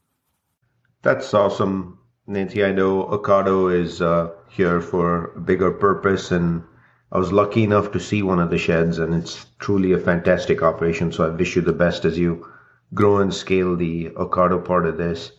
That's 1.02 1.34
awesome. 1.34 1.98
Nancy, 2.26 2.64
I 2.64 2.72
know 2.72 3.04
Ocado 3.04 3.68
is 3.74 4.00
uh, 4.00 4.30
here 4.48 4.80
for 4.80 5.32
a 5.36 5.40
bigger 5.40 5.70
purpose, 5.70 6.30
and 6.30 6.62
I 7.12 7.18
was 7.18 7.32
lucky 7.32 7.64
enough 7.64 7.92
to 7.92 8.00
see 8.00 8.22
one 8.22 8.40
of 8.40 8.50
the 8.50 8.58
sheds, 8.58 8.98
and 8.98 9.14
it's 9.14 9.46
truly 9.58 9.92
a 9.92 9.98
fantastic 9.98 10.62
operation. 10.62 11.12
So 11.12 11.26
I 11.26 11.28
wish 11.28 11.54
you 11.56 11.62
the 11.62 11.72
best 11.72 12.04
as 12.04 12.18
you 12.18 12.46
grow 12.94 13.18
and 13.18 13.32
scale 13.32 13.76
the 13.76 14.10
Ocado 14.10 14.64
part 14.64 14.86
of 14.86 14.96
this. 14.96 15.32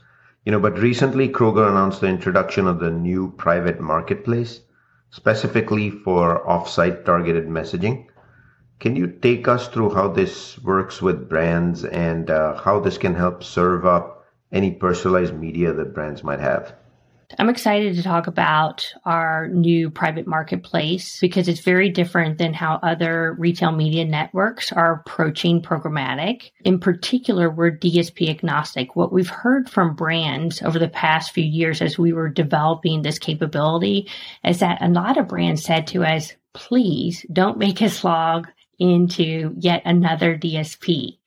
You 0.45 0.51
know, 0.51 0.59
but 0.59 0.77
recently 0.77 1.27
Kroger 1.29 1.67
announced 1.67 2.01
the 2.01 2.07
introduction 2.07 2.67
of 2.67 2.79
the 2.79 2.91
new 2.91 3.31
private 3.31 3.79
marketplace. 3.79 4.61
specifically 5.09 5.89
for 5.89 6.45
offsite 6.45 7.05
targeted 7.05 7.47
messaging. 7.47 8.05
Can 8.79 8.95
you 8.97 9.07
take 9.07 9.47
us 9.47 9.69
through 9.69 9.91
how 9.91 10.09
this 10.09 10.59
works 10.59 11.01
with 11.01 11.29
brands 11.29 11.85
and 11.85 12.29
uh, 12.29 12.55
how 12.57 12.81
this 12.81 12.97
can 12.97 13.15
help 13.15 13.43
serve 13.43 13.85
up 13.85 14.14
any 14.51 14.71
personalized 14.71 15.34
media 15.34 15.73
that 15.73 15.93
brands 15.93 16.23
might 16.23 16.39
have? 16.39 16.75
I'm 17.39 17.49
excited 17.49 17.95
to 17.95 18.03
talk 18.03 18.27
about 18.27 18.93
our 19.03 19.47
new 19.47 19.89
private 19.89 20.27
marketplace 20.27 21.19
because 21.19 21.47
it's 21.47 21.62
very 21.62 21.89
different 21.89 22.38
than 22.38 22.53
how 22.53 22.79
other 22.84 23.36
retail 23.39 23.71
media 23.71 24.05
networks 24.05 24.71
are 24.71 24.93
approaching 25.05 25.62
programmatic. 25.62 26.51
In 26.63 26.79
particular, 26.79 27.49
we're 27.49 27.71
DSP 27.71 28.29
agnostic. 28.29 28.95
What 28.95 29.12
we've 29.12 29.29
heard 29.29 29.69
from 29.69 29.95
brands 29.95 30.62
over 30.62 30.77
the 30.77 30.88
past 30.88 31.31
few 31.31 31.43
years 31.43 31.81
as 31.81 31.97
we 31.97 32.13
were 32.13 32.29
developing 32.29 33.01
this 33.01 33.19
capability 33.19 34.08
is 34.43 34.60
that 34.60 34.81
a 34.81 34.89
lot 34.89 35.17
of 35.17 35.27
brands 35.27 35.63
said 35.63 35.88
to 35.88 36.03
us, 36.03 36.34
please 36.53 37.25
don't 37.34 37.58
make 37.58 37.81
us 37.81 38.03
log 38.03 38.47
into 38.77 39.53
yet 39.58 39.81
another 39.86 40.38
DSP 40.38 41.17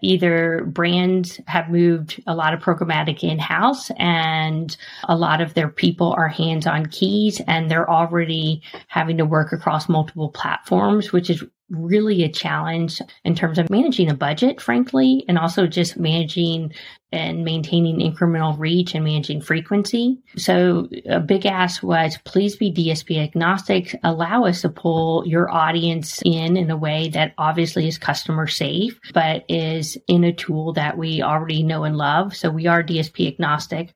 either 0.00 0.64
brands 0.66 1.40
have 1.46 1.68
moved 1.68 2.22
a 2.26 2.34
lot 2.34 2.54
of 2.54 2.60
programmatic 2.60 3.22
in 3.22 3.38
house 3.38 3.90
and 3.98 4.76
a 5.08 5.16
lot 5.16 5.40
of 5.40 5.54
their 5.54 5.68
people 5.68 6.14
are 6.16 6.28
hands 6.28 6.66
on 6.66 6.86
keys 6.86 7.40
and 7.46 7.70
they're 7.70 7.90
already 7.90 8.62
having 8.88 9.18
to 9.18 9.24
work 9.24 9.52
across 9.52 9.88
multiple 9.88 10.30
platforms, 10.30 11.12
which 11.12 11.28
is 11.30 11.42
really 11.70 12.22
a 12.22 12.28
challenge 12.28 13.00
in 13.24 13.34
terms 13.34 13.58
of 13.58 13.70
managing 13.70 14.10
a 14.10 14.14
budget, 14.14 14.60
frankly, 14.60 15.24
and 15.28 15.38
also 15.38 15.66
just 15.66 15.96
managing 15.96 16.72
and 17.10 17.44
maintaining 17.44 17.98
incremental 17.98 18.58
reach 18.58 18.94
and 18.94 19.04
managing 19.04 19.40
frequency. 19.40 20.18
So 20.36 20.88
a 21.08 21.20
big 21.20 21.46
ask 21.46 21.82
was 21.82 22.18
please 22.24 22.56
be 22.56 22.72
DSP 22.72 23.22
agnostic. 23.22 23.94
Allow 24.02 24.44
us 24.44 24.62
to 24.62 24.68
pull 24.68 25.26
your 25.26 25.50
audience 25.50 26.20
in 26.24 26.56
in 26.56 26.70
a 26.70 26.76
way 26.76 27.08
that 27.10 27.32
obviously 27.38 27.86
is 27.86 27.98
customer 27.98 28.46
safe, 28.46 28.98
but 29.12 29.44
is 29.48 29.96
in 30.08 30.24
a 30.24 30.32
tool 30.32 30.72
that 30.72 30.98
we 30.98 31.22
already 31.22 31.62
know 31.62 31.84
and 31.84 31.96
love. 31.96 32.36
So 32.36 32.50
we 32.50 32.66
are 32.66 32.82
DSP 32.82 33.28
agnostic. 33.28 33.94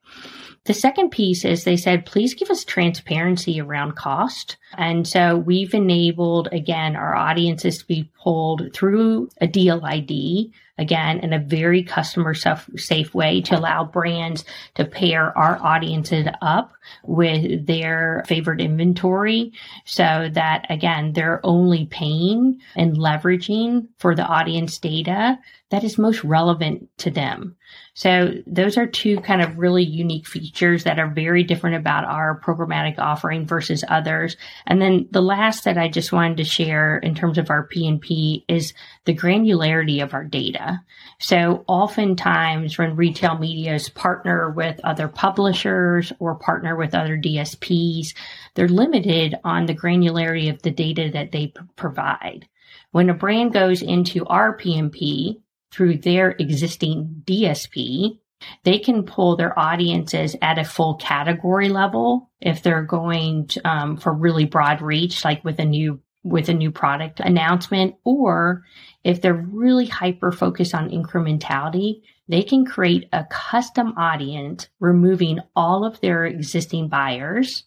The 0.68 0.74
second 0.74 1.09
piece 1.09 1.46
is 1.46 1.64
they 1.64 1.78
said, 1.78 2.04
please 2.04 2.35
give 2.35 2.50
us 2.50 2.62
transparency 2.62 3.59
around 3.59 3.96
cost. 3.96 4.59
And 4.76 5.09
so 5.09 5.38
we've 5.38 5.72
enabled, 5.72 6.50
again, 6.52 6.94
our 6.94 7.16
audiences 7.16 7.78
to 7.78 7.87
be 7.87 8.11
pulled 8.22 8.74
through 8.74 9.31
a 9.40 9.46
deal 9.46 9.81
ID, 9.83 10.52
again, 10.76 11.20
in 11.20 11.33
a 11.33 11.38
very 11.38 11.83
customer 11.83 12.35
safe 12.35 13.14
way 13.14 13.40
to 13.40 13.59
allow 13.59 13.85
brands 13.85 14.44
to 14.74 14.85
pair 14.85 15.37
our 15.38 15.59
audiences 15.62 16.26
up 16.42 16.74
with 17.05 17.66
their 17.66 18.24
favorite 18.27 18.61
inventory 18.61 19.53
so 19.85 20.29
that, 20.33 20.66
again, 20.70 21.12
they're 21.12 21.40
only 21.44 21.87
paying 21.87 22.61
and 22.77 22.96
leveraging 22.96 23.87
for 23.98 24.14
the 24.14 24.24
audience 24.24 24.79
data 24.79 25.38
that 25.70 25.85
is 25.85 25.98
most 25.98 26.24
relevant 26.24 26.88
to 26.98 27.11
them. 27.11 27.55
So 27.92 28.33
those 28.46 28.79
are 28.79 28.87
two 28.87 29.20
kind 29.20 29.42
of 29.42 29.59
really 29.59 29.83
unique 29.83 30.27
features 30.27 30.85
that 30.85 30.98
are 30.98 31.11
very 31.11 31.42
different 31.42 31.77
about 31.77 32.05
our 32.05 32.40
programmatic 32.40 32.98
offering 32.98 33.46
versus 33.46 33.85
others. 33.88 34.37
And 34.66 34.81
then 34.81 35.09
the 35.11 35.20
last 35.20 35.64
that 35.64 35.77
I 35.77 35.88
just 35.88 36.12
wanted 36.12 36.38
to 36.38 36.44
share 36.44 36.98
in 36.98 37.14
terms 37.14 37.37
of 37.37 37.51
our 37.51 37.68
PMP 37.68 38.44
is 38.48 38.72
the 39.05 39.14
granularity 39.14 40.03
of 40.03 40.14
our 40.14 40.24
data. 40.24 40.81
So 41.18 41.64
oftentimes 41.66 42.79
when 42.79 42.96
retail 42.96 43.37
medias 43.37 43.90
partner 43.90 44.51
with 44.51 44.81
other 44.85 45.09
publishers 45.09 46.12
or 46.18 46.37
partner 46.37 46.77
with 46.79 46.95
other 46.95 47.19
DSPs, 47.19 48.14
they're 48.55 48.69
limited 48.69 49.35
on 49.45 49.67
the 49.67 49.75
granularity 49.75 50.49
of 50.51 50.62
the 50.62 50.71
data 50.71 51.11
that 51.12 51.33
they 51.33 51.49
p- 51.49 51.61
provide. 51.77 52.47
When 52.93 53.11
a 53.11 53.14
brand 53.14 53.53
goes 53.53 53.83
into 53.83 54.25
our 54.27 54.57
PMP, 54.57 55.43
through 55.71 55.99
their 55.99 56.31
existing 56.31 57.23
DSP, 57.27 58.19
they 58.64 58.79
can 58.79 59.03
pull 59.03 59.37
their 59.37 59.59
audiences 59.59 60.37
at 60.41 60.59
a 60.59 60.64
full 60.64 60.95
category 60.95 61.69
level 61.69 62.31
if 62.41 62.62
they're 62.62 62.83
going 62.83 63.49
to, 63.49 63.69
um, 63.69 63.97
for 63.97 64.12
really 64.12 64.45
broad 64.45 64.81
reach, 64.81 65.25
like 65.25 65.45
with 65.45 65.59
a 65.59 65.64
new 65.64 66.01
with 66.25 66.49
a 66.49 66.55
new 66.55 66.71
product 66.71 67.21
announcement, 67.21 67.95
or 68.05 68.64
if 69.05 69.23
they're 69.23 69.35
really 69.35 69.87
hyper 69.87 70.31
focused 70.31 70.75
on 70.75 70.91
incrementality, 70.91 72.03
they 72.29 72.43
can 72.43 72.64
create 72.64 73.09
a 73.12 73.25
custom 73.31 73.95
audience, 73.97 74.69
removing 74.81 75.41
all 75.57 75.85
of 75.85 76.01
their 76.01 76.25
existing 76.27 76.88
buyers 76.88 77.64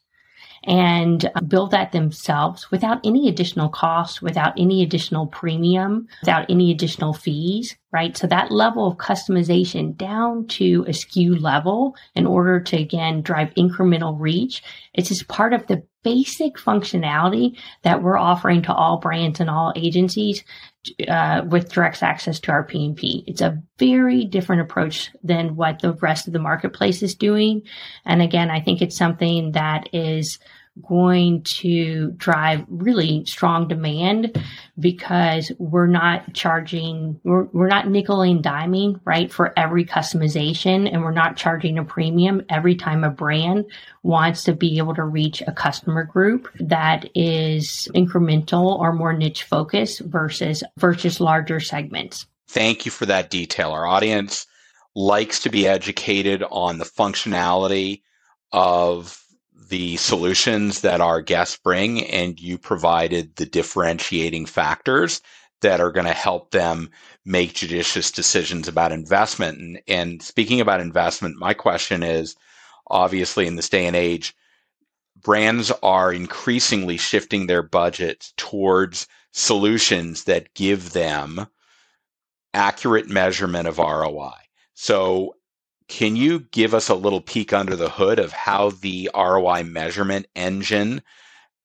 and 0.64 1.30
uh, 1.34 1.42
build 1.42 1.72
that 1.72 1.92
themselves 1.92 2.70
without 2.70 3.00
any 3.04 3.28
additional 3.28 3.70
cost, 3.70 4.22
without 4.22 4.54
any 4.58 4.84
additional 4.84 5.26
premium, 5.26 6.08
without 6.22 6.46
any 6.50 6.72
additional 6.72 7.14
fees, 7.14 7.76
right? 7.92 8.16
So 8.16 8.28
that 8.28 8.52
level 8.52 8.88
of 8.88 8.98
customization 8.98 9.98
down 9.98 10.46
to 10.48 10.86
a 10.88 10.92
SKU 10.92 11.42
level 11.42 11.96
in 12.14 12.28
order 12.28 12.60
to 12.60 12.78
again 12.78 13.22
drive 13.22 13.50
incremental 13.56 14.16
reach. 14.20 14.62
It's 14.94 15.10
just 15.10 15.28
part 15.28 15.54
of 15.54 15.66
the 15.66 15.84
basic 16.04 16.56
functionality 16.56 17.58
that 17.84 18.02
we're 18.02 18.18
offering 18.18 18.62
to 18.64 18.74
all 18.74 18.98
brands 18.98 19.40
and 19.40 19.50
all 19.50 19.74
agencies 19.76 20.44
uh, 21.08 21.44
with 21.48 21.72
direct 21.72 22.02
access 22.02 22.40
to 22.42 22.52
our 22.52 22.66
PMP. 22.66 23.24
It's 23.28 23.42
a 23.42 23.62
very 23.78 24.26
different 24.26 24.62
approach 24.62 25.12
than 25.24 25.56
what 25.56 25.80
the 25.80 25.94
rest 25.94 26.28
of 26.28 26.34
the 26.34 26.40
marketplace 26.40 27.04
is 27.04 27.16
doing. 27.16 27.64
And 28.06 28.22
again, 28.22 28.50
I 28.50 28.62
think 28.62 28.82
it's 28.82 28.98
something 28.98 29.52
that 29.52 29.90
is 29.94 30.40
going 30.88 31.44
to 31.44 32.12
drive 32.12 32.64
really 32.68 33.26
strong 33.26 33.68
demand 33.68 34.42
because 34.80 35.52
we're 35.60 35.88
not 35.88 36.34
charging, 36.34 37.20
we're, 37.24 37.44
we're 37.46 37.68
not 37.68 37.90
nickel 37.90 38.22
and 38.22 38.44
diming, 38.44 39.00
right, 39.04 39.32
for 39.32 39.54
every 39.58 39.86
customization. 39.86 40.92
And 40.92 41.04
we're 41.04 41.12
not 41.12 41.36
charging 41.36 41.78
a 41.78 41.84
premium 41.84 42.42
every 42.50 42.76
time 42.76 43.04
a 43.04 43.10
brand 43.10 43.66
wants 44.04 44.44
to 44.46 44.54
be 44.54 44.78
able 44.78 44.96
to 44.96 45.04
reach 45.04 45.42
a 45.46 45.52
customer 45.52 46.04
group 46.04 46.48
that 46.60 47.10
is 47.14 47.90
incremental 47.94 48.80
or 48.80 48.94
more 48.94 49.14
niche 49.14 49.44
focused 49.44 50.00
versus, 50.02 50.64
versus 50.78 51.20
larger 51.20 51.60
segments. 51.60 52.26
Thank 52.48 52.86
you 52.86 52.92
for 52.92 53.06
that 53.06 53.30
detail. 53.30 53.72
Our 53.72 53.86
audience 53.86 54.48
likes 54.96 55.42
to 55.42 55.50
be 55.50 55.68
educated 55.68 56.44
on 56.50 56.78
the 56.78 56.86
functionality 56.86 58.02
of 58.52 59.18
the 59.72 59.96
solutions 59.96 60.82
that 60.82 61.00
our 61.00 61.22
guests 61.22 61.58
bring, 61.58 62.06
and 62.08 62.40
you 62.40 62.58
provided 62.58 63.38
the 63.38 63.46
differentiating 63.46 64.46
factors 64.46 65.22
that 65.62 65.80
are 65.80 65.92
going 65.92 66.06
to 66.06 66.14
help 66.14 66.52
them 66.52 66.90
make 67.26 67.54
judicious 67.54 68.12
decisions 68.12 68.68
about 68.68 68.92
investment. 68.92 69.60
And, 69.60 69.82
and 69.88 70.22
speaking 70.22 70.60
about 70.60 70.82
investment, 70.82 71.38
my 71.38 71.54
question 71.54 72.04
is 72.04 72.36
obviously 72.88 73.48
in 73.48 73.56
this 73.56 73.70
day 73.70 73.86
and 73.88 73.96
age, 73.96 74.36
brands 75.16 75.72
are 75.82 76.12
increasingly 76.12 76.98
shifting 76.98 77.48
their 77.48 77.64
budgets 77.64 78.34
towards 78.36 79.08
solutions 79.32 80.26
that 80.26 80.54
give 80.54 80.92
them 80.92 81.48
accurate 82.54 83.08
measurement 83.08 83.70
of 83.70 83.78
ROI. 83.78 84.34
So 84.74 85.36
can 85.92 86.18
you 86.18 86.42
give 86.42 86.74
us 86.76 86.90
a 86.90 86.96
little 86.96 87.22
peek 87.22 87.54
under 87.54 87.78
the 87.78 87.92
hood 87.92 88.20
of 88.20 88.34
how 88.34 88.72
the 88.72 89.12
ROI 89.16 89.66
measurement 89.66 90.28
engine 90.36 91.04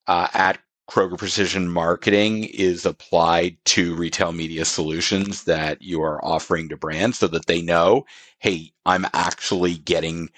uh, 0.09 0.29
at 0.35 0.59
Kroger 0.91 1.19
Precision 1.19 1.71
Marketing 1.71 2.45
is 2.45 2.87
applied 2.87 3.57
to 3.67 3.97
retail 3.97 4.33
media 4.33 4.65
solutions 4.67 5.45
that 5.45 5.83
you 5.83 6.03
are 6.03 6.25
offering 6.25 6.69
to 6.71 6.77
brands 6.77 7.19
so 7.19 7.29
that 7.29 7.47
they 7.47 7.63
know, 7.63 8.07
hey, 8.41 8.73
I'm 8.87 9.07
actually 9.15 9.77
getting 9.79 10.31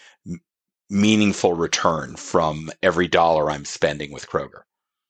meaningful 0.91 1.55
return 1.55 2.17
from 2.17 2.71
every 2.83 3.09
dollar 3.09 3.51
I'm 3.51 3.65
spending 3.65 4.13
with 4.13 4.29
Kroger? 4.29 4.63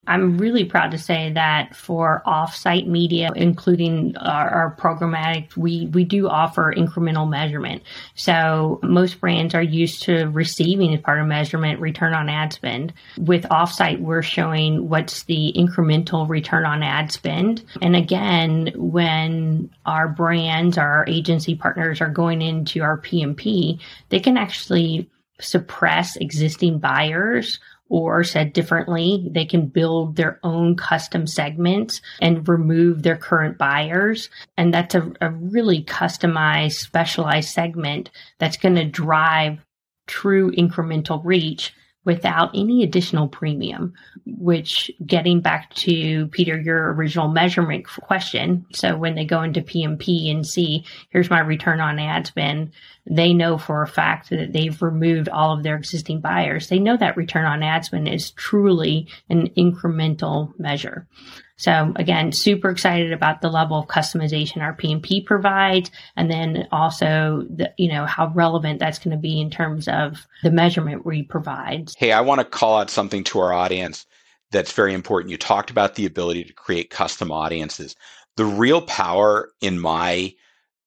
I'm 0.09 0.39
really 0.39 0.65
proud 0.65 0.91
to 0.93 0.99
say 0.99 1.31
that 1.35 1.77
for 1.77 2.23
offsite 2.27 2.87
media, 2.87 3.31
including 3.37 4.17
our, 4.17 4.49
our, 4.49 4.77
programmatic, 4.77 5.55
we, 5.55 5.87
we 5.93 6.05
do 6.05 6.29
offer 6.29 6.73
incremental 6.75 7.29
measurement. 7.29 7.83
So 8.15 8.81
most 8.83 9.21
brands 9.21 9.55
are 9.55 9.63
used 9.63 10.03
to 10.05 10.25
receiving 10.31 10.95
as 10.95 11.01
part 11.03 11.21
of 11.21 11.27
measurement 11.27 11.79
return 11.81 12.15
on 12.15 12.31
ad 12.31 12.55
spend. 12.55 12.95
With 13.19 13.43
offsite, 13.45 14.01
we're 14.01 14.23
showing 14.23 14.89
what's 14.89 15.25
the 15.25 15.53
incremental 15.55 16.27
return 16.27 16.65
on 16.65 16.83
ad 16.83 17.13
spend. 17.13 17.63
And 17.83 17.95
again, 17.95 18.73
when 18.77 19.71
our 19.85 20.09
brands, 20.09 20.79
our 20.79 21.05
agency 21.07 21.55
partners 21.55 22.01
are 22.01 22.09
going 22.09 22.41
into 22.41 22.81
our 22.81 22.99
PMP, 22.99 23.79
they 24.09 24.21
can 24.21 24.39
actually 24.39 25.11
suppress 25.41 26.17
existing 26.17 26.79
buyers 26.79 27.61
or 27.89 28.23
said 28.23 28.53
differently, 28.53 29.27
they 29.31 29.45
can 29.45 29.67
build 29.67 30.17
their 30.17 30.39
own 30.43 30.77
custom 30.77 31.27
segments 31.27 32.01
and 32.21 32.49
remove 32.49 33.03
their 33.03 33.17
current 33.17 33.57
buyers. 33.57 34.29
And 34.57 34.73
that's 34.73 34.95
a, 34.95 35.13
a 35.21 35.31
really 35.31 35.83
customized, 35.85 36.75
specialized 36.75 37.51
segment 37.51 38.11
that's 38.39 38.57
going 38.57 38.75
to 38.75 38.85
drive 38.85 39.59
true 40.07 40.51
incremental 40.53 41.21
reach 41.25 41.75
without 42.05 42.51
any 42.55 42.83
additional 42.83 43.29
premium, 43.29 43.93
which 44.25 44.91
getting 45.05 45.41
back 45.41 45.75
to 45.75 46.27
Peter, 46.29 46.59
your 46.59 46.95
original 46.95 47.29
measurement 47.29 47.87
question. 47.87 48.65
So 48.73 48.97
when 48.97 49.15
they 49.15 49.25
go 49.25 49.43
into 49.43 49.61
PMP 49.61 50.31
and 50.31 50.47
see, 50.47 50.85
here's 51.11 51.29
my 51.29 51.41
return 51.41 51.81
on 51.81 51.99
ad 51.99 52.27
spend, 52.27 52.73
they 53.05 53.35
know 53.35 53.59
for 53.59 53.83
a 53.83 53.89
fact 53.89 54.31
that 54.31 54.53
they've 54.53 54.81
removed 54.81 55.29
all 55.29 55.57
of 55.57 55.63
their 55.63 55.77
existing 55.77 56.21
buyers. 56.21 56.69
They 56.69 56.79
know 56.79 56.97
that 56.97 57.17
return 57.17 57.45
on 57.45 57.63
ad 57.63 57.85
spend 57.85 58.09
is 58.09 58.31
truly 58.31 59.09
an 59.29 59.49
incremental 59.57 60.59
measure. 60.59 61.07
So 61.59 61.93
again, 61.97 62.31
super 62.31 62.71
excited 62.71 63.13
about 63.13 63.43
the 63.43 63.51
level 63.51 63.79
of 63.79 63.89
customization 63.89 64.63
our 64.63 64.75
PMP 64.75 65.27
provides, 65.27 65.91
and 66.17 66.31
then 66.31 66.69
also 66.71 67.45
the, 67.51 67.73
you 67.77 67.89
know, 67.89 68.07
how 68.07 68.29
relevant 68.29 68.79
that's 68.79 69.01
going 69.01 69.17
to 69.17 69.21
be 69.21 69.41
in 69.41 69.51
terms 69.51 69.89
of 69.89 70.27
the 70.45 70.53
measurement 70.53 71.05
we 71.05 71.25
provide. 71.25 71.91
Hey, 71.99 72.13
I 72.13 72.21
want 72.21 72.41
to 72.41 72.45
call 72.45 72.79
out 72.79 72.91
something 72.91 73.25
to 73.25 73.41
our 73.41 73.53
audience 73.53 74.07
that's 74.53 74.73
very 74.73 74.95
important. 74.95 75.33
You 75.33 75.37
talked 75.37 75.71
about 75.71 75.97
the 75.97 76.07
ability 76.07 76.45
to 76.45 76.53
create 76.53 76.91
custom 76.91 77.33
audiences. 77.33 77.97
The 78.37 78.45
real 78.45 78.81
power 78.81 79.51
in 79.61 79.81
my 79.81 80.35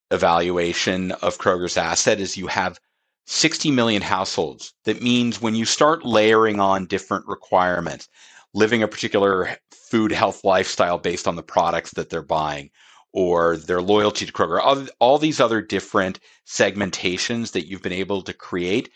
evaluation 0.10 1.12
of 1.12 1.38
Kroger's 1.38 1.78
asset 1.78 2.22
is 2.22 2.38
you 2.38 2.48
have 2.48 2.80
60 3.26 3.72
million 3.72 4.02
households. 4.02 4.74
That 4.86 5.02
means 5.02 5.42
when 5.42 5.56
you 5.56 5.66
start 5.66 6.06
layering 6.06 6.60
on 6.62 6.86
different 6.86 7.28
requirements, 7.28 8.08
living 8.54 8.84
a 8.84 8.88
particular 8.88 9.58
food 9.72 10.12
health 10.12 10.44
lifestyle 10.44 10.98
based 10.98 11.28
on 11.28 11.36
the 11.36 11.44
products 11.44 11.92
that 11.92 12.10
they're 12.10 12.22
buying 12.22 12.70
or 13.14 13.58
their 13.58 13.82
loyalty 13.82 14.26
to 14.26 14.32
Kroger, 14.32 14.60
all, 14.62 14.86
all 15.00 15.18
these 15.18 15.40
other 15.40 15.62
different 15.62 16.20
segmentations 16.48 17.52
that 17.52 17.68
you've 17.68 17.82
been 17.82 17.92
able 17.92 18.22
to 18.24 18.34
create, 18.34 18.90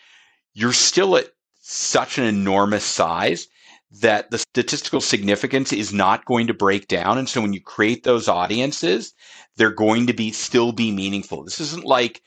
you're 0.54 0.74
still 0.74 1.18
at 1.18 1.28
such 1.62 2.18
an 2.18 2.24
enormous 2.24 2.86
size 2.86 3.48
that 4.02 4.30
the 4.32 4.38
statistical 4.38 5.02
significance 5.02 5.72
is 5.72 5.94
not 5.94 6.26
going 6.26 6.48
to 6.48 6.54
break 6.54 6.88
down. 6.88 7.18
And 7.18 7.28
so 7.30 7.42
when 7.42 7.54
you 7.54 7.62
create 7.62 8.04
those 8.04 8.28
audiences, 8.28 9.14
they're 9.58 9.72
going 9.72 10.08
to 10.08 10.14
be 10.14 10.32
still 10.32 10.72
be 10.72 10.92
meaningful. 10.92 11.44
This 11.44 11.60
isn't 11.60 11.86
like 11.86 12.22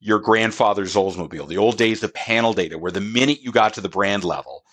your 0.00 0.18
grandfather's 0.18 0.94
Oldsmobile, 0.94 1.48
the 1.48 1.58
old 1.58 1.76
days 1.76 2.02
of 2.02 2.14
panel 2.14 2.54
data, 2.54 2.78
where 2.78 2.92
the 2.92 3.00
minute 3.00 3.42
you 3.42 3.52
got 3.52 3.74
to 3.74 3.80
the 3.80 3.88
brand 3.88 4.24
level, 4.24 4.64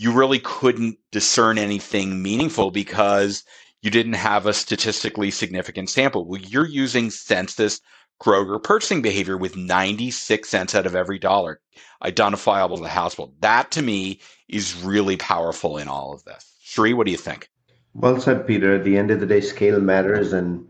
you 0.00 0.12
really 0.12 0.38
couldn't 0.38 0.96
discern 1.12 1.58
anything 1.58 2.22
meaningful 2.22 2.70
because 2.70 3.44
you 3.82 3.90
didn't 3.90 4.14
have 4.14 4.46
a 4.46 4.54
statistically 4.54 5.30
significant 5.30 5.90
sample. 5.90 6.24
Well, 6.24 6.40
you're 6.40 6.66
using 6.66 7.10
census 7.10 7.82
Kroger 8.18 8.62
purchasing 8.62 9.02
behavior 9.02 9.36
with 9.36 9.58
96 9.58 10.48
cents 10.48 10.74
out 10.74 10.86
of 10.86 10.96
every 10.96 11.18
dollar 11.18 11.60
identifiable 12.02 12.78
to 12.78 12.82
the 12.82 12.88
household. 12.88 13.34
That 13.40 13.70
to 13.72 13.82
me 13.82 14.20
is 14.48 14.74
really 14.82 15.18
powerful 15.18 15.76
in 15.76 15.86
all 15.86 16.14
of 16.14 16.24
this. 16.24 16.50
Sri, 16.62 16.94
what 16.94 17.04
do 17.04 17.12
you 17.12 17.18
think? 17.18 17.50
Well 17.92 18.18
said, 18.18 18.46
Peter. 18.46 18.76
At 18.76 18.84
the 18.84 18.96
end 18.96 19.10
of 19.10 19.20
the 19.20 19.26
day, 19.26 19.42
scale 19.42 19.80
matters. 19.80 20.32
And, 20.32 20.66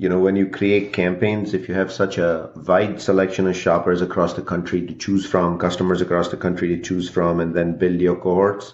you 0.00 0.08
know, 0.08 0.18
when 0.18 0.34
you 0.34 0.46
create 0.46 0.94
campaigns, 0.94 1.52
if 1.52 1.68
you 1.68 1.74
have 1.74 1.92
such 1.92 2.16
a 2.16 2.48
wide 2.66 3.02
selection 3.02 3.46
of 3.46 3.54
shoppers 3.54 4.00
across 4.00 4.32
the 4.32 4.40
country 4.40 4.86
to 4.86 4.94
choose 4.94 5.26
from, 5.26 5.58
customers 5.58 6.00
across 6.00 6.28
the 6.28 6.38
country 6.38 6.68
to 6.68 6.82
choose 6.82 7.10
from, 7.10 7.38
and 7.38 7.54
then 7.54 7.76
build 7.76 8.00
your 8.00 8.16
cohorts, 8.16 8.72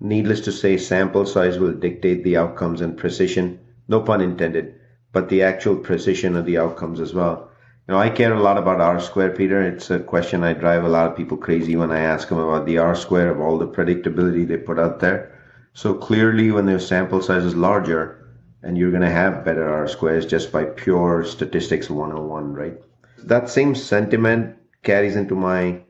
needless 0.00 0.40
to 0.40 0.50
say, 0.50 0.76
sample 0.76 1.26
size 1.26 1.60
will 1.60 1.74
dictate 1.74 2.24
the 2.24 2.36
outcomes 2.36 2.80
and 2.80 2.98
precision, 2.98 3.60
no 3.86 4.00
pun 4.00 4.20
intended, 4.20 4.74
but 5.12 5.28
the 5.28 5.44
actual 5.44 5.76
precision 5.76 6.34
of 6.34 6.44
the 6.44 6.58
outcomes 6.58 6.98
as 6.98 7.14
well. 7.14 7.48
Know, 7.86 7.98
I 7.98 8.10
care 8.10 8.34
a 8.34 8.42
lot 8.42 8.58
about 8.58 8.80
R 8.80 8.98
square, 8.98 9.30
Peter. 9.30 9.62
It's 9.62 9.90
a 9.90 10.00
question 10.00 10.42
I 10.42 10.54
drive 10.54 10.82
a 10.82 10.88
lot 10.88 11.08
of 11.08 11.16
people 11.16 11.36
crazy 11.36 11.76
when 11.76 11.92
I 11.92 12.00
ask 12.00 12.28
them 12.28 12.38
about 12.38 12.66
the 12.66 12.78
R 12.78 12.96
square 12.96 13.30
of 13.30 13.38
all 13.38 13.58
the 13.58 13.68
predictability 13.68 14.44
they 14.48 14.56
put 14.56 14.80
out 14.80 14.98
there. 14.98 15.38
So 15.72 15.94
clearly, 15.94 16.50
when 16.50 16.66
their 16.66 16.80
sample 16.80 17.22
size 17.22 17.44
is 17.44 17.54
larger, 17.54 18.23
and 18.64 18.78
you're 18.78 18.90
going 18.90 19.02
to 19.02 19.10
have 19.10 19.44
better 19.44 19.68
R 19.68 19.86
squares 19.86 20.24
just 20.24 20.50
by 20.50 20.64
pure 20.64 21.22
statistics 21.22 21.90
101, 21.90 22.54
right? 22.54 22.80
That 23.18 23.50
same 23.50 23.74
sentiment 23.74 24.56
carries 24.82 25.16
into 25.16 25.34
my 25.34 25.82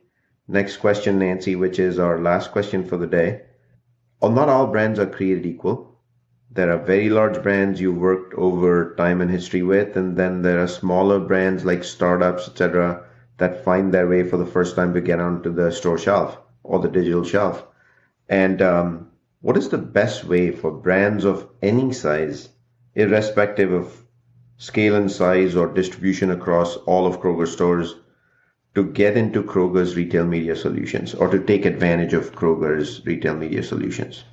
next 0.48 0.78
question, 0.78 1.20
Nancy, 1.20 1.54
which 1.54 1.78
is 1.78 2.00
our 2.00 2.20
last 2.20 2.50
question 2.50 2.84
for 2.84 2.96
the 2.96 3.06
day. 3.06 3.42
Well, 4.20 4.32
not 4.32 4.48
all 4.48 4.66
brands 4.66 4.98
are 4.98 5.06
created 5.06 5.46
equal. 5.46 6.00
There 6.50 6.72
are 6.72 6.84
very 6.84 7.10
large 7.10 7.40
brands 7.44 7.80
you've 7.80 7.96
worked 7.96 8.34
over 8.34 8.94
time 8.96 9.20
and 9.20 9.30
history 9.30 9.62
with, 9.62 9.96
and 9.96 10.16
then 10.16 10.42
there 10.42 10.60
are 10.60 10.68
smaller 10.68 11.20
brands 11.20 11.64
like 11.64 11.84
startups, 11.84 12.48
etc., 12.48 13.04
that 13.38 13.64
find 13.64 13.94
their 13.94 14.08
way 14.08 14.24
for 14.24 14.36
the 14.36 14.46
first 14.46 14.74
time 14.74 14.94
to 14.94 15.00
get 15.00 15.20
onto 15.20 15.52
the 15.52 15.70
store 15.70 15.98
shelf 15.98 16.38
or 16.64 16.80
the 16.80 16.88
digital 16.88 17.22
shelf. 17.22 17.64
And 18.28 18.60
um, 18.62 19.10
what 19.42 19.56
is 19.56 19.68
the 19.68 19.78
best 19.78 20.24
way 20.24 20.50
for 20.50 20.72
brands 20.72 21.24
of 21.24 21.48
any 21.62 21.92
size 21.92 22.48
irrespective 22.94 23.72
of 23.72 24.04
scale 24.56 24.96
and 24.96 25.10
size 25.10 25.56
or 25.56 25.72
distribution 25.72 26.30
across 26.30 26.76
all 26.76 27.06
of 27.06 27.20
Kroger 27.20 27.48
stores, 27.48 27.94
to 28.74 28.84
get 28.84 29.16
into 29.16 29.42
Kroger's 29.42 29.94
retail 29.94 30.24
media 30.24 30.56
solutions 30.56 31.14
or 31.14 31.28
to 31.28 31.38
take 31.38 31.64
advantage 31.64 32.12
of 32.12 32.32
Kroger's 32.32 33.04
retail 33.06 33.34
media 33.34 33.62
solutions? 33.62 34.24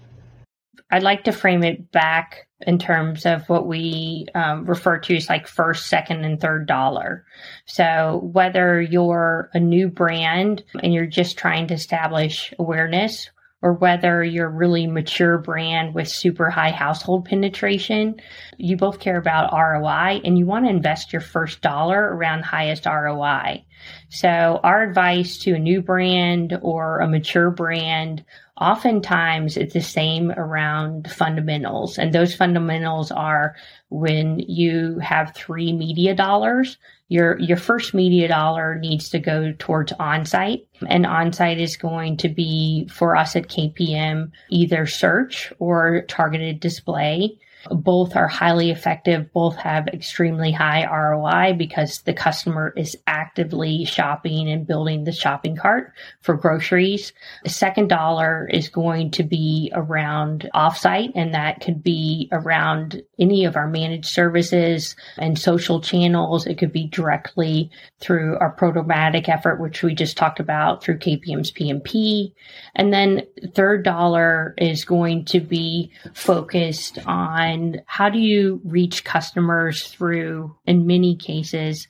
I'd 0.90 1.04
like 1.04 1.24
to 1.24 1.32
frame 1.32 1.64
it 1.64 1.92
back 1.92 2.48
in 2.68 2.78
terms 2.78 3.26
of 3.26 3.48
what 3.48 3.66
we 3.66 4.28
um, 4.36 4.66
refer 4.66 4.98
to 5.00 5.16
as 5.16 5.30
like 5.30 5.48
first, 5.48 5.88
second, 5.88 6.26
and 6.26 6.40
third 6.40 6.68
dollar. 6.68 7.26
So 7.66 8.20
whether 8.24 8.82
you're 8.82 9.50
a 9.54 9.60
new 9.60 9.88
brand 9.88 10.64
and 10.84 10.94
you're 10.94 11.06
just 11.06 11.38
trying 11.38 11.68
to 11.68 11.76
establish 11.76 12.54
awareness, 12.60 13.30
or 13.62 13.74
whether 13.74 14.24
you're 14.24 14.48
a 14.48 14.52
really 14.52 14.88
mature 14.88 15.38
brand 15.38 15.94
with 15.94 16.08
super 16.08 16.50
high 16.50 16.72
household 16.72 17.26
penetration, 17.26 18.20
you 18.58 18.76
both 18.76 19.00
care 19.00 19.18
about 19.18 19.54
ROI 19.54 20.22
and 20.24 20.38
you 20.38 20.46
want 20.46 20.66
to 20.66 20.72
invest 20.72 21.14
your 21.14 21.22
first 21.22 21.62
dollar 21.62 22.16
around 22.16 22.44
highest 22.44 22.86
ROI. 22.86 23.64
So 24.10 24.60
our 24.64 24.84
advice 24.84 25.38
to 25.40 25.54
a 25.54 25.60
new 25.60 25.82
brand 25.82 26.58
or 26.62 27.00
a 27.00 27.08
mature 27.08 27.52
brand, 27.52 28.24
oftentimes 28.60 29.58
it's 29.58 29.74
the 29.74 29.82
same 29.82 30.32
around 30.32 31.12
fundamentals. 31.12 31.98
And 31.98 32.14
those 32.14 32.36
fundamentals 32.36 33.12
are 33.12 33.56
when 33.92 34.40
you 34.40 34.98
have 35.00 35.36
three 35.36 35.74
media 35.74 36.16
dollars, 36.16 36.78
your 37.10 37.38
your 37.40 37.58
first 37.58 37.94
media 37.94 38.30
dollar 38.30 38.76
needs 38.76 39.10
to 39.10 39.20
go 39.20 39.54
towards 39.60 39.92
onsite. 39.94 40.66
And 40.88 41.06
onsite 41.06 41.60
is 41.60 41.76
going 41.76 42.18
to 42.18 42.30
be 42.30 42.88
for 42.88 43.18
us 43.18 43.36
at 43.36 43.50
KPM 43.50 44.32
either 44.50 44.88
search 44.88 45.52
or 45.60 46.04
targeted 46.08 46.62
display 46.62 47.38
both 47.70 48.16
are 48.16 48.28
highly 48.28 48.72
effective. 48.72 49.32
Both 49.34 49.56
have 49.58 49.88
extremely 49.88 50.52
high 50.52 50.86
ROI 50.86 51.54
because 51.58 52.02
the 52.02 52.14
customer 52.14 52.74
is 52.76 52.98
actively 53.08 53.86
shopping 53.86 54.50
and 54.50 54.66
building 54.66 55.04
the 55.04 55.12
shopping 55.12 55.56
cart 55.56 55.94
for 56.22 56.36
groceries. 56.36 57.14
The 57.44 57.50
second 57.50 57.90
dollar 57.90 58.50
is 58.52 58.70
going 58.70 59.12
to 59.12 59.24
be 59.24 59.72
around 59.74 60.50
offsite, 60.54 61.12
and 61.16 61.34
that 61.34 61.62
could 61.62 61.84
be 61.84 62.30
around 62.32 63.04
any 63.20 63.46
of 63.46 63.56
our 63.56 63.68
managed 63.68 64.08
services 64.08 64.96
and 65.18 65.38
social 65.38 65.82
channels. 65.82 66.48
It 66.48 66.58
could 66.58 66.72
be 66.72 66.88
directly 66.88 67.70
through 68.00 68.38
our 68.40 68.56
programmatic 68.56 69.30
effort, 69.30 69.60
which 69.60 69.84
we 69.84 69.94
just 69.94 70.18
talked 70.18 70.40
about 70.40 70.84
through 70.84 70.98
KPM's 70.98 71.52
PMP. 71.52 72.34
And 72.76 72.94
then 72.94 73.24
third 73.54 73.84
dollar 73.84 74.56
is 74.58 74.86
going 74.86 75.26
to 75.26 75.40
be 75.40 75.92
focused 76.14 76.98
on 77.06 77.51
and 77.52 77.82
how 77.86 78.10
do 78.10 78.20
you 78.20 78.62
reach 78.64 79.04
customers 79.04 79.84
through, 79.88 80.56
in 80.66 80.88
many 80.88 81.16
cases, 81.16 81.88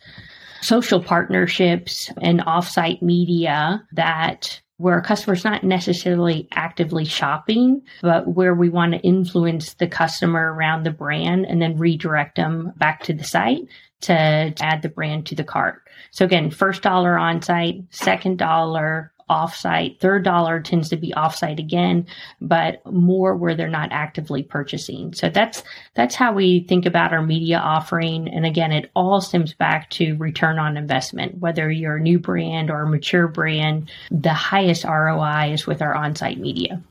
social 0.62 1.02
partnerships 1.02 2.12
and 2.21 2.41
offsite 2.41 3.02
media 3.02 3.84
that 3.93 4.62
where 4.78 4.97
a 4.97 5.04
customer's 5.04 5.43
not 5.43 5.63
necessarily 5.63 6.47
actively 6.54 7.06
shopping, 7.06 7.84
but 8.02 8.28
where 8.28 8.56
we 8.56 8.67
want 8.67 8.93
to 8.93 9.00
influence 9.02 9.76
the 9.76 9.88
customer 9.88 10.54
around 10.54 10.84
the 10.84 10.91
brand 10.91 11.45
and 11.45 11.62
then 11.62 11.78
redirect 11.78 12.36
them 12.36 12.74
back 12.78 13.04
to 13.04 13.13
the 13.13 13.24
site 13.24 13.62
to 14.02 14.12
add 14.60 14.82
the 14.82 14.89
brand 14.89 15.28
to 15.28 15.36
the 15.36 15.43
cart. 15.43 15.84
So 16.10 16.26
again, 16.26 16.50
first 16.50 16.82
dollar 16.82 17.15
on 17.15 17.43
site, 17.43 17.84
second 17.91 18.39
dollar 18.39 19.12
offsite. 19.31 19.99
Third 19.99 20.23
dollar 20.25 20.59
tends 20.59 20.89
to 20.89 20.97
be 20.97 21.13
offsite 21.15 21.57
again, 21.57 22.05
but 22.41 22.85
more 22.91 23.35
where 23.35 23.55
they're 23.55 23.69
not 23.69 23.91
actively 23.91 24.43
purchasing. 24.43 25.13
So 25.13 25.29
that's 25.29 25.63
that's 25.95 26.15
how 26.15 26.33
we 26.33 26.65
think 26.67 26.85
about 26.85 27.13
our 27.13 27.23
media 27.23 27.57
offering. 27.57 28.27
And 28.27 28.45
again, 28.45 28.73
it 28.73 28.91
all 28.93 29.21
stems 29.21 29.53
back 29.53 29.89
to 29.91 30.17
return 30.17 30.59
on 30.59 30.75
investment. 30.75 31.38
Whether 31.38 31.71
you're 31.71 31.95
a 31.95 32.01
new 32.01 32.19
brand 32.19 32.69
or 32.69 32.82
a 32.82 32.89
mature 32.89 33.27
brand, 33.27 33.89
the 34.11 34.34
highest 34.34 34.84
ROI 34.84 35.53
is 35.53 35.65
with 35.65 35.82
our 35.82 35.95
on-site 35.95 36.38
media. 36.39 36.84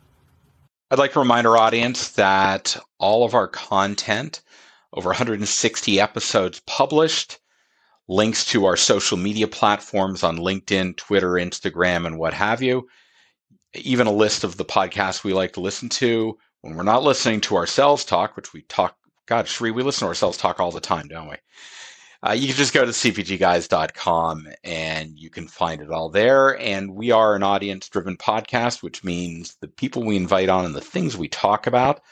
I'd 0.91 0.99
like 0.99 1.12
to 1.12 1.20
remind 1.20 1.47
our 1.47 1.59
audience 1.59 2.12
that 2.12 2.76
all 2.99 3.24
of 3.24 3.34
our 3.34 3.47
content, 3.47 4.41
over 4.93 5.11
160 5.11 6.01
episodes 6.01 6.62
published, 6.66 7.39
links 8.11 8.45
to 8.45 8.67
our 8.67 8.77
social 8.77 9.17
media 9.17 9.47
platforms 9.47 10.25
on 10.25 10.37
LinkedIn, 10.37 10.97
Twitter, 10.97 11.33
Instagram, 11.35 12.07
and 12.07 12.19
what 12.19 12.35
have 12.35 12.61
you. 12.63 12.89
even 13.75 14.09
a 14.09 14.13
list 14.13 14.45
of 14.45 14.57
the 14.57 14.65
podcasts 14.65 15.25
we 15.25 15.33
like 15.33 15.53
to 15.53 15.61
listen 15.61 15.89
to 15.89 16.37
when 16.63 16.77
we're 16.77 16.83
not 16.83 17.05
listening 17.05 17.41
to 17.41 17.57
ourselves 17.57 18.05
talk, 18.05 18.37
which 18.37 18.53
we 18.53 18.63
talk, 18.63 18.97
God, 19.27 19.47
Sri, 19.47 19.71
we 19.71 19.85
listen 19.85 20.07
to 20.07 20.09
ourselves 20.09 20.37
talk 20.39 20.59
all 20.61 20.73
the 20.73 20.81
time, 20.81 21.09
don't 21.09 21.31
we? 21.31 21.37
Uh, 22.27 22.33
you 22.33 22.49
can 22.49 22.57
just 22.57 22.75
go 22.75 22.85
to 22.85 22.91
cpgguys.com 22.91 24.49
and 24.65 25.19
you 25.19 25.31
can 25.31 25.49
find 25.49 25.81
it 25.81 25.91
all 25.93 26.11
there. 26.11 26.59
And 26.59 26.97
we 26.97 27.13
are 27.13 27.37
an 27.37 27.45
audience 27.45 27.89
driven 27.89 28.17
podcast, 28.17 28.83
which 28.83 29.05
means 29.05 29.57
the 29.61 29.69
people 29.69 30.05
we 30.05 30.17
invite 30.17 30.49
on 30.49 30.65
and 30.67 30.75
the 30.75 30.81
things 30.81 31.17
we 31.17 31.29
talk 31.29 31.69
about, 31.69 32.03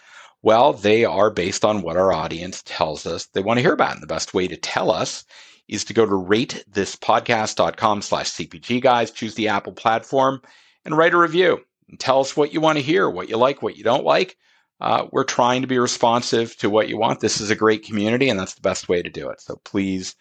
well, 0.43 0.73
they 0.73 1.05
are 1.05 1.31
based 1.31 1.65
on 1.65 1.83
what 1.83 1.97
our 1.97 2.13
audience 2.13 2.63
tells 2.65 3.05
us 3.07 3.27
they 3.27 3.43
want 3.43 3.59
to 3.59 3.63
hear 3.63 3.75
about. 3.75 3.95
And 3.95 4.03
the 4.03 4.07
best 4.07 4.33
way 4.33 4.49
to 4.49 4.57
tell 4.57 4.93
us 4.93 5.25
is 5.69 5.85
to 5.85 5.95
go 5.95 6.05
to 6.07 6.13
ratethispodcast.com 6.13 8.03
slash 8.03 8.31
CPG 8.31 8.81
guys, 8.81 9.11
choose 9.11 9.35
the 9.35 9.49
Apple 9.49 9.73
platform 9.73 10.41
and 10.85 10.97
write 10.97 11.15
a 11.15 11.19
review 11.19 11.61
and 11.89 12.01
tell 12.01 12.21
us 12.21 12.37
what 12.37 12.53
you 12.53 12.61
want 12.61 12.79
to 12.79 12.85
hear, 12.85 13.09
what 13.09 13.29
you 13.29 13.37
like, 13.37 13.63
what 13.63 13.77
you 13.77 13.85
don't 13.85 14.05
like. 14.05 14.37
Uh, 14.81 15.07
we're 15.11 15.25
trying 15.25 15.63
to 15.63 15.69
be 15.69 15.79
responsive 15.79 16.57
to 16.57 16.71
what 16.71 16.89
you 16.89 16.97
want. 16.97 17.21
This 17.21 17.41
is 17.41 17.51
a 17.51 17.57
great 17.57 17.85
community, 17.85 18.29
and 18.29 18.39
that's 18.39 18.55
the 18.55 18.61
best 18.61 18.89
way 18.89 19.03
to 19.03 19.11
do 19.11 19.29
it. 19.29 19.41
So 19.41 19.61
please, 19.65 20.15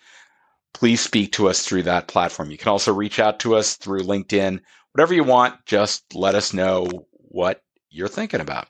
please 0.73 0.99
speak 0.99 1.33
to 1.33 1.47
us 1.47 1.63
through 1.63 1.83
that 1.83 2.07
platform. 2.07 2.49
You 2.49 2.57
can 2.57 2.69
also 2.69 2.93
reach 2.93 3.19
out 3.19 3.39
to 3.41 3.55
us 3.55 3.75
through 3.75 4.01
LinkedIn. 4.01 4.59
Whatever 4.93 5.13
you 5.13 5.23
want, 5.23 5.63
just 5.65 6.15
let 6.15 6.33
us 6.33 6.53
know 6.53 6.87
what 7.11 7.61
you're 7.89 8.07
thinking 8.07 8.41
about. 8.41 8.67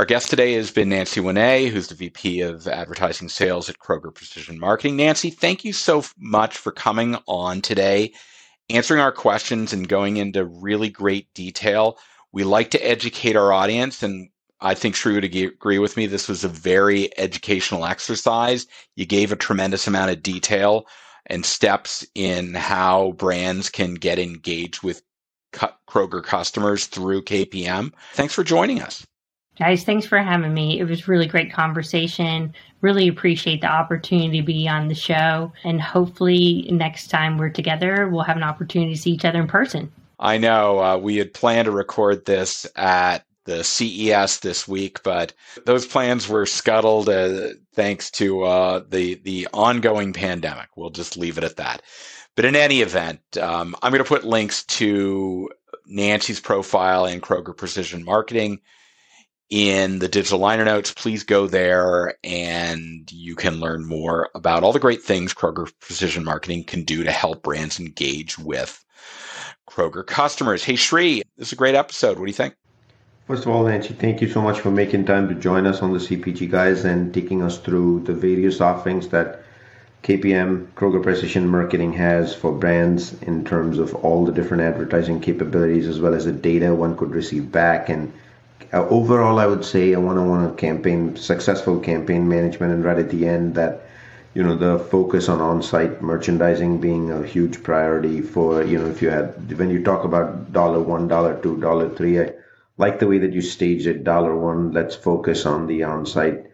Our 0.00 0.06
guest 0.06 0.30
today 0.30 0.54
has 0.54 0.70
been 0.70 0.88
Nancy 0.88 1.20
Winé, 1.20 1.68
who's 1.68 1.88
the 1.88 1.94
VP 1.94 2.40
of 2.40 2.66
Advertising 2.66 3.28
Sales 3.28 3.68
at 3.68 3.80
Kroger 3.80 4.14
Precision 4.14 4.58
Marketing. 4.58 4.96
Nancy, 4.96 5.28
thank 5.28 5.62
you 5.62 5.74
so 5.74 6.02
much 6.16 6.56
for 6.56 6.72
coming 6.72 7.18
on 7.28 7.60
today, 7.60 8.14
answering 8.70 9.02
our 9.02 9.12
questions, 9.12 9.74
and 9.74 9.86
going 9.86 10.16
into 10.16 10.46
really 10.46 10.88
great 10.88 11.30
detail. 11.34 11.98
We 12.32 12.44
like 12.44 12.70
to 12.70 12.78
educate 12.78 13.36
our 13.36 13.52
audience, 13.52 14.02
and 14.02 14.30
I 14.62 14.72
think 14.72 14.96
Sri 14.96 15.12
would 15.12 15.24
agree 15.24 15.78
with 15.78 15.98
me. 15.98 16.06
This 16.06 16.28
was 16.28 16.44
a 16.44 16.48
very 16.48 17.10
educational 17.18 17.84
exercise. 17.84 18.66
You 18.96 19.04
gave 19.04 19.32
a 19.32 19.36
tremendous 19.36 19.86
amount 19.86 20.12
of 20.12 20.22
detail 20.22 20.86
and 21.26 21.44
steps 21.44 22.06
in 22.14 22.54
how 22.54 23.12
brands 23.18 23.68
can 23.68 23.96
get 23.96 24.18
engaged 24.18 24.82
with 24.82 25.02
Kroger 25.52 26.24
customers 26.24 26.86
through 26.86 27.24
KPM. 27.24 27.92
Thanks 28.14 28.32
for 28.32 28.42
joining 28.42 28.80
us. 28.80 29.06
Guys, 29.60 29.84
thanks 29.84 30.06
for 30.06 30.16
having 30.16 30.54
me. 30.54 30.80
It 30.80 30.84
was 30.84 31.06
really 31.06 31.26
great 31.26 31.52
conversation. 31.52 32.54
Really 32.80 33.08
appreciate 33.08 33.60
the 33.60 33.66
opportunity 33.66 34.40
to 34.40 34.46
be 34.46 34.66
on 34.66 34.88
the 34.88 34.94
show. 34.94 35.52
And 35.64 35.82
hopefully, 35.82 36.66
next 36.72 37.08
time 37.08 37.36
we're 37.36 37.50
together, 37.50 38.08
we'll 38.08 38.22
have 38.22 38.38
an 38.38 38.42
opportunity 38.42 38.94
to 38.94 39.00
see 39.00 39.10
each 39.10 39.26
other 39.26 39.38
in 39.38 39.48
person. 39.48 39.92
I 40.18 40.38
know. 40.38 40.78
Uh, 40.82 40.96
we 40.96 41.18
had 41.18 41.34
planned 41.34 41.66
to 41.66 41.72
record 41.72 42.24
this 42.24 42.66
at 42.74 43.26
the 43.44 43.62
CES 43.62 44.38
this 44.38 44.66
week, 44.66 45.02
but 45.02 45.34
those 45.66 45.86
plans 45.86 46.26
were 46.26 46.46
scuttled 46.46 47.10
uh, 47.10 47.48
thanks 47.74 48.10
to 48.12 48.44
uh, 48.44 48.82
the 48.88 49.16
the 49.24 49.46
ongoing 49.52 50.14
pandemic. 50.14 50.68
We'll 50.74 50.88
just 50.88 51.18
leave 51.18 51.36
it 51.36 51.44
at 51.44 51.56
that. 51.56 51.82
But 52.34 52.46
in 52.46 52.56
any 52.56 52.80
event, 52.80 53.20
um, 53.36 53.76
I'm 53.82 53.92
going 53.92 54.02
to 54.02 54.08
put 54.08 54.24
links 54.24 54.64
to 54.64 55.50
Nancy's 55.84 56.40
profile 56.40 57.04
and 57.04 57.22
Kroger 57.22 57.54
Precision 57.54 58.06
Marketing 58.06 58.60
in 59.50 59.98
the 59.98 60.08
digital 60.08 60.38
liner 60.38 60.64
notes. 60.64 60.94
Please 60.94 61.24
go 61.24 61.48
there 61.48 62.14
and 62.22 63.10
you 63.10 63.34
can 63.34 63.60
learn 63.60 63.84
more 63.84 64.30
about 64.34 64.62
all 64.62 64.72
the 64.72 64.78
great 64.78 65.02
things 65.02 65.34
Kroger 65.34 65.70
Precision 65.80 66.24
Marketing 66.24 66.64
can 66.64 66.84
do 66.84 67.02
to 67.02 67.10
help 67.10 67.42
brands 67.42 67.80
engage 67.80 68.38
with 68.38 68.84
Kroger 69.68 70.06
customers. 70.06 70.62
Hey, 70.62 70.76
Sri, 70.76 71.22
this 71.36 71.48
is 71.48 71.52
a 71.52 71.56
great 71.56 71.74
episode. 71.74 72.18
What 72.18 72.26
do 72.26 72.30
you 72.30 72.34
think? 72.34 72.54
First 73.26 73.44
of 73.44 73.52
all, 73.52 73.64
Nancy, 73.64 73.94
thank 73.94 74.20
you 74.20 74.28
so 74.28 74.40
much 74.40 74.60
for 74.60 74.70
making 74.70 75.04
time 75.04 75.28
to 75.28 75.34
join 75.34 75.66
us 75.66 75.82
on 75.82 75.92
the 75.92 76.00
CPG 76.00 76.50
Guys 76.50 76.84
and 76.84 77.12
taking 77.14 77.42
us 77.42 77.58
through 77.58 78.00
the 78.00 78.12
various 78.12 78.60
offerings 78.60 79.08
that 79.08 79.42
KPM, 80.02 80.66
Kroger 80.72 81.02
Precision 81.02 81.46
Marketing, 81.46 81.92
has 81.92 82.34
for 82.34 82.50
brands 82.50 83.20
in 83.22 83.44
terms 83.44 83.78
of 83.78 83.94
all 83.96 84.24
the 84.24 84.32
different 84.32 84.62
advertising 84.62 85.20
capabilities 85.20 85.86
as 85.86 86.00
well 86.00 86.14
as 86.14 86.24
the 86.24 86.32
data 86.32 86.74
one 86.74 86.96
could 86.96 87.10
receive 87.10 87.52
back 87.52 87.88
and 87.88 88.12
uh, 88.72 88.86
overall, 88.88 89.38
I 89.38 89.46
would 89.46 89.64
say 89.64 89.92
a 89.92 90.00
one-on-one 90.00 90.56
campaign, 90.56 91.16
successful 91.16 91.78
campaign 91.80 92.28
management, 92.28 92.72
and 92.72 92.84
right 92.84 92.98
at 92.98 93.10
the 93.10 93.26
end 93.26 93.54
that 93.54 93.82
you 94.34 94.42
know 94.42 94.56
the 94.56 94.78
focus 94.78 95.28
on 95.28 95.40
on-site 95.40 96.02
merchandising 96.02 96.80
being 96.80 97.10
a 97.10 97.24
huge 97.26 97.62
priority 97.64 98.20
for 98.22 98.62
you 98.62 98.78
know 98.78 98.86
if 98.86 99.02
you 99.02 99.10
had 99.10 99.58
when 99.58 99.70
you 99.70 99.82
talk 99.82 100.04
about 100.04 100.52
dollar 100.52 100.80
one, 100.80 101.08
dollar 101.08 101.40
two, 101.42 101.56
dollar 101.60 101.88
three. 101.90 102.20
I 102.20 102.32
like 102.78 102.98
the 102.98 103.06
way 103.08 103.18
that 103.18 103.32
you 103.32 103.42
staged 103.42 103.86
it. 103.86 104.04
Dollar 104.04 104.36
one, 104.36 104.72
let's 104.72 104.94
focus 104.96 105.46
on 105.46 105.66
the 105.66 105.82
on-site 105.82 106.44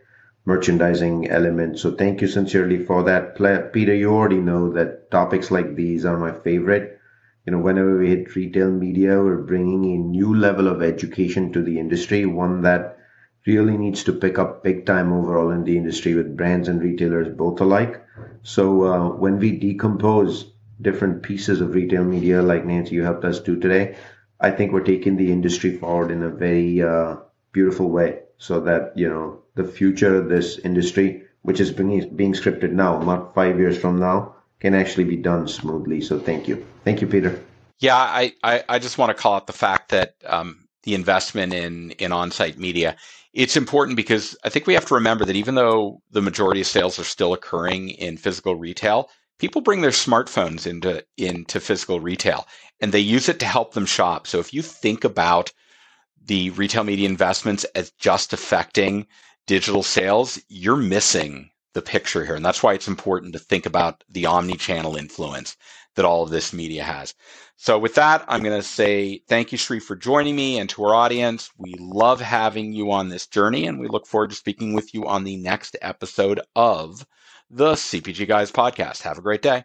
merchandising 0.45 1.29
element. 1.31 1.79
So 1.79 1.93
thank 1.93 2.21
you 2.23 2.29
sincerely 2.29 2.85
for 2.85 3.03
that, 3.05 3.37
Peter. 3.73 3.95
You 3.95 4.15
already 4.15 4.37
know 4.41 4.73
that 4.73 5.11
topics 5.11 5.51
like 5.51 5.75
these 5.77 6.05
are 6.05 6.17
my 6.19 6.33
favorite 6.33 6.99
you 7.47 7.53
know, 7.53 7.59
whenever 7.59 7.99
we 7.99 8.09
hit 8.09 8.35
retail 8.35 8.71
media, 8.71 9.23
we're 9.23 9.37
bringing 9.37 9.85
a 9.85 9.99
new 9.99 10.35
level 10.35 10.67
of 10.67 10.83
education 10.83 11.53
to 11.53 11.63
the 11.63 11.79
industry, 11.79 12.27
one 12.27 12.63
that 12.63 12.99
really 13.47 13.79
needs 13.79 14.03
to 14.05 14.13
pick 14.13 14.39
up 14.39 14.65
big 14.65 14.85
time 14.85 15.13
overall 15.13 15.51
in 15.51 15.63
the 15.63 15.77
industry 15.77 16.15
with 16.15 16.37
brands 16.37 16.67
and 16.69 16.83
retailers 16.83 17.29
both 17.29 17.61
alike. 17.61 18.05
So 18.43 18.85
uh, 18.85 19.09
when 19.11 19.39
we 19.39 19.59
decompose 19.59 20.53
different 20.83 21.23
pieces 21.23 21.61
of 21.61 21.75
retail 21.75 22.05
media, 22.05 22.43
like 22.43 22.65
Nancy, 22.67 22.97
you 22.97 23.05
helped 23.05 23.25
us 23.25 23.41
do 23.41 23.59
today, 23.61 23.97
I 24.41 24.51
think 24.51 24.73
we're 24.73 24.81
taking 24.81 25.17
the 25.17 25.33
industry 25.33 25.77
forward 25.77 26.11
in 26.11 26.23
a 26.23 26.31
very 26.31 26.83
uh, 26.83 27.17
beautiful 27.53 27.91
way, 27.91 28.21
so 28.39 28.61
that 28.63 28.93
you 28.97 29.09
know 29.09 29.43
the 29.55 29.65
future 29.65 30.17
of 30.17 30.29
this 30.29 30.59
industry, 30.59 31.23
which 31.43 31.61
is 31.61 31.71
being 31.71 32.17
being 32.17 32.35
scripted 32.35 32.73
now, 32.73 33.01
not 33.01 33.35
five 33.35 33.59
years 33.59 33.79
from 33.79 33.99
now, 33.99 34.36
can 34.61 34.75
actually 34.75 35.05
be 35.05 35.17
done 35.17 35.49
smoothly. 35.49 36.01
So 36.01 36.19
thank 36.19 36.49
you. 36.49 36.65
Thank 36.85 37.01
you, 37.01 37.07
Peter. 37.07 37.41
Yeah, 37.79 37.97
I, 37.97 38.33
I, 38.43 38.65
I 38.69 38.79
just 38.79 38.97
want 38.97 39.11
to 39.11 39.23
call 39.23 39.35
out 39.35 39.47
the 39.47 39.53
fact 39.53 39.91
that 39.91 40.15
um, 40.25 40.67
the 40.85 40.95
investment 40.95 41.53
in, 41.53 41.91
in 41.93 42.13
on 42.13 42.31
site 42.31 42.59
media. 42.59 42.97
It's 43.35 43.57
important 43.57 43.97
because 43.97 44.35
I 44.45 44.49
think 44.49 44.67
we 44.67 44.73
have 44.75 44.87
to 44.87 44.95
remember 44.95 45.27
that 45.27 45.37
even 45.37 45.57
though 45.57 46.01
the 46.11 46.23
majority 46.23 46.63
of 46.63 46.67
sales 46.67 46.99
are 46.99 47.05
still 47.05 47.35
occurring 47.35 47.91
in 47.91 48.17
physical 48.17 48.57
retail, 48.57 49.11
people 49.39 49.61
bring 49.61 49.83
their 49.83 49.91
smartphones 49.91 50.67
into 50.67 51.05
into 51.19 51.61
physical 51.61 52.01
retail 52.01 52.47
and 52.81 52.93
they 52.93 53.01
use 53.01 53.29
it 53.29 53.41
to 53.41 53.47
help 53.47 53.75
them 53.75 53.85
shop. 53.85 54.27
So 54.27 54.39
if 54.39 54.55
you 54.55 54.63
think 54.63 55.05
about 55.05 55.53
the 56.25 56.51
retail 56.51 56.85
media 56.85 57.09
investments 57.09 57.65
as 57.75 57.91
just 57.93 58.33
affecting 58.33 59.07
digital 59.47 59.83
sales, 59.83 60.41
you're 60.49 60.77
missing 60.77 61.51
the 61.77 61.83
picture 61.83 62.25
here. 62.25 62.35
And 62.35 62.45
that's 62.45 62.63
why 62.63 62.73
it's 62.73 62.89
important 62.89 63.35
to 63.35 63.39
think 63.39 63.67
about 63.67 64.03
the 64.09 64.27
omni-channel 64.27 64.97
influence 64.97 65.57
that 65.95 66.07
all 66.07 66.23
of 66.23 66.31
this 66.31 66.53
media 66.53 66.83
has. 66.83 67.15
So 67.57 67.79
with 67.79 67.95
that, 67.95 68.25
I'm 68.29 68.43
going 68.43 68.59
to 68.59 68.67
say 68.67 69.23
thank 69.29 69.53
you, 69.53 69.59
Sri, 69.59 69.79
for 69.79 69.95
joining 69.95 70.35
me 70.35 70.59
and 70.59 70.69
to 70.71 70.85
our 70.85 70.95
audience. 70.95 71.51
We 71.59 71.75
love 71.79 72.21
having 72.21 72.73
you 72.73 72.91
on 72.93 73.11
this 73.11 73.27
journey 73.27 73.67
and 73.67 73.79
we 73.79 73.89
look 73.89 74.07
forward 74.07 74.31
to 74.31 74.37
speaking 74.37 74.73
with 74.73 74.95
you 74.95 75.07
on 75.07 75.25
the 75.25 75.37
next 75.37 75.77
episode 75.83 76.41
of 76.57 77.07
the 77.51 77.73
CPG 77.73 78.27
Guys 78.27 78.51
podcast. 78.51 79.03
Have 79.03 79.19
a 79.19 79.23
great 79.23 79.43
day. 79.43 79.65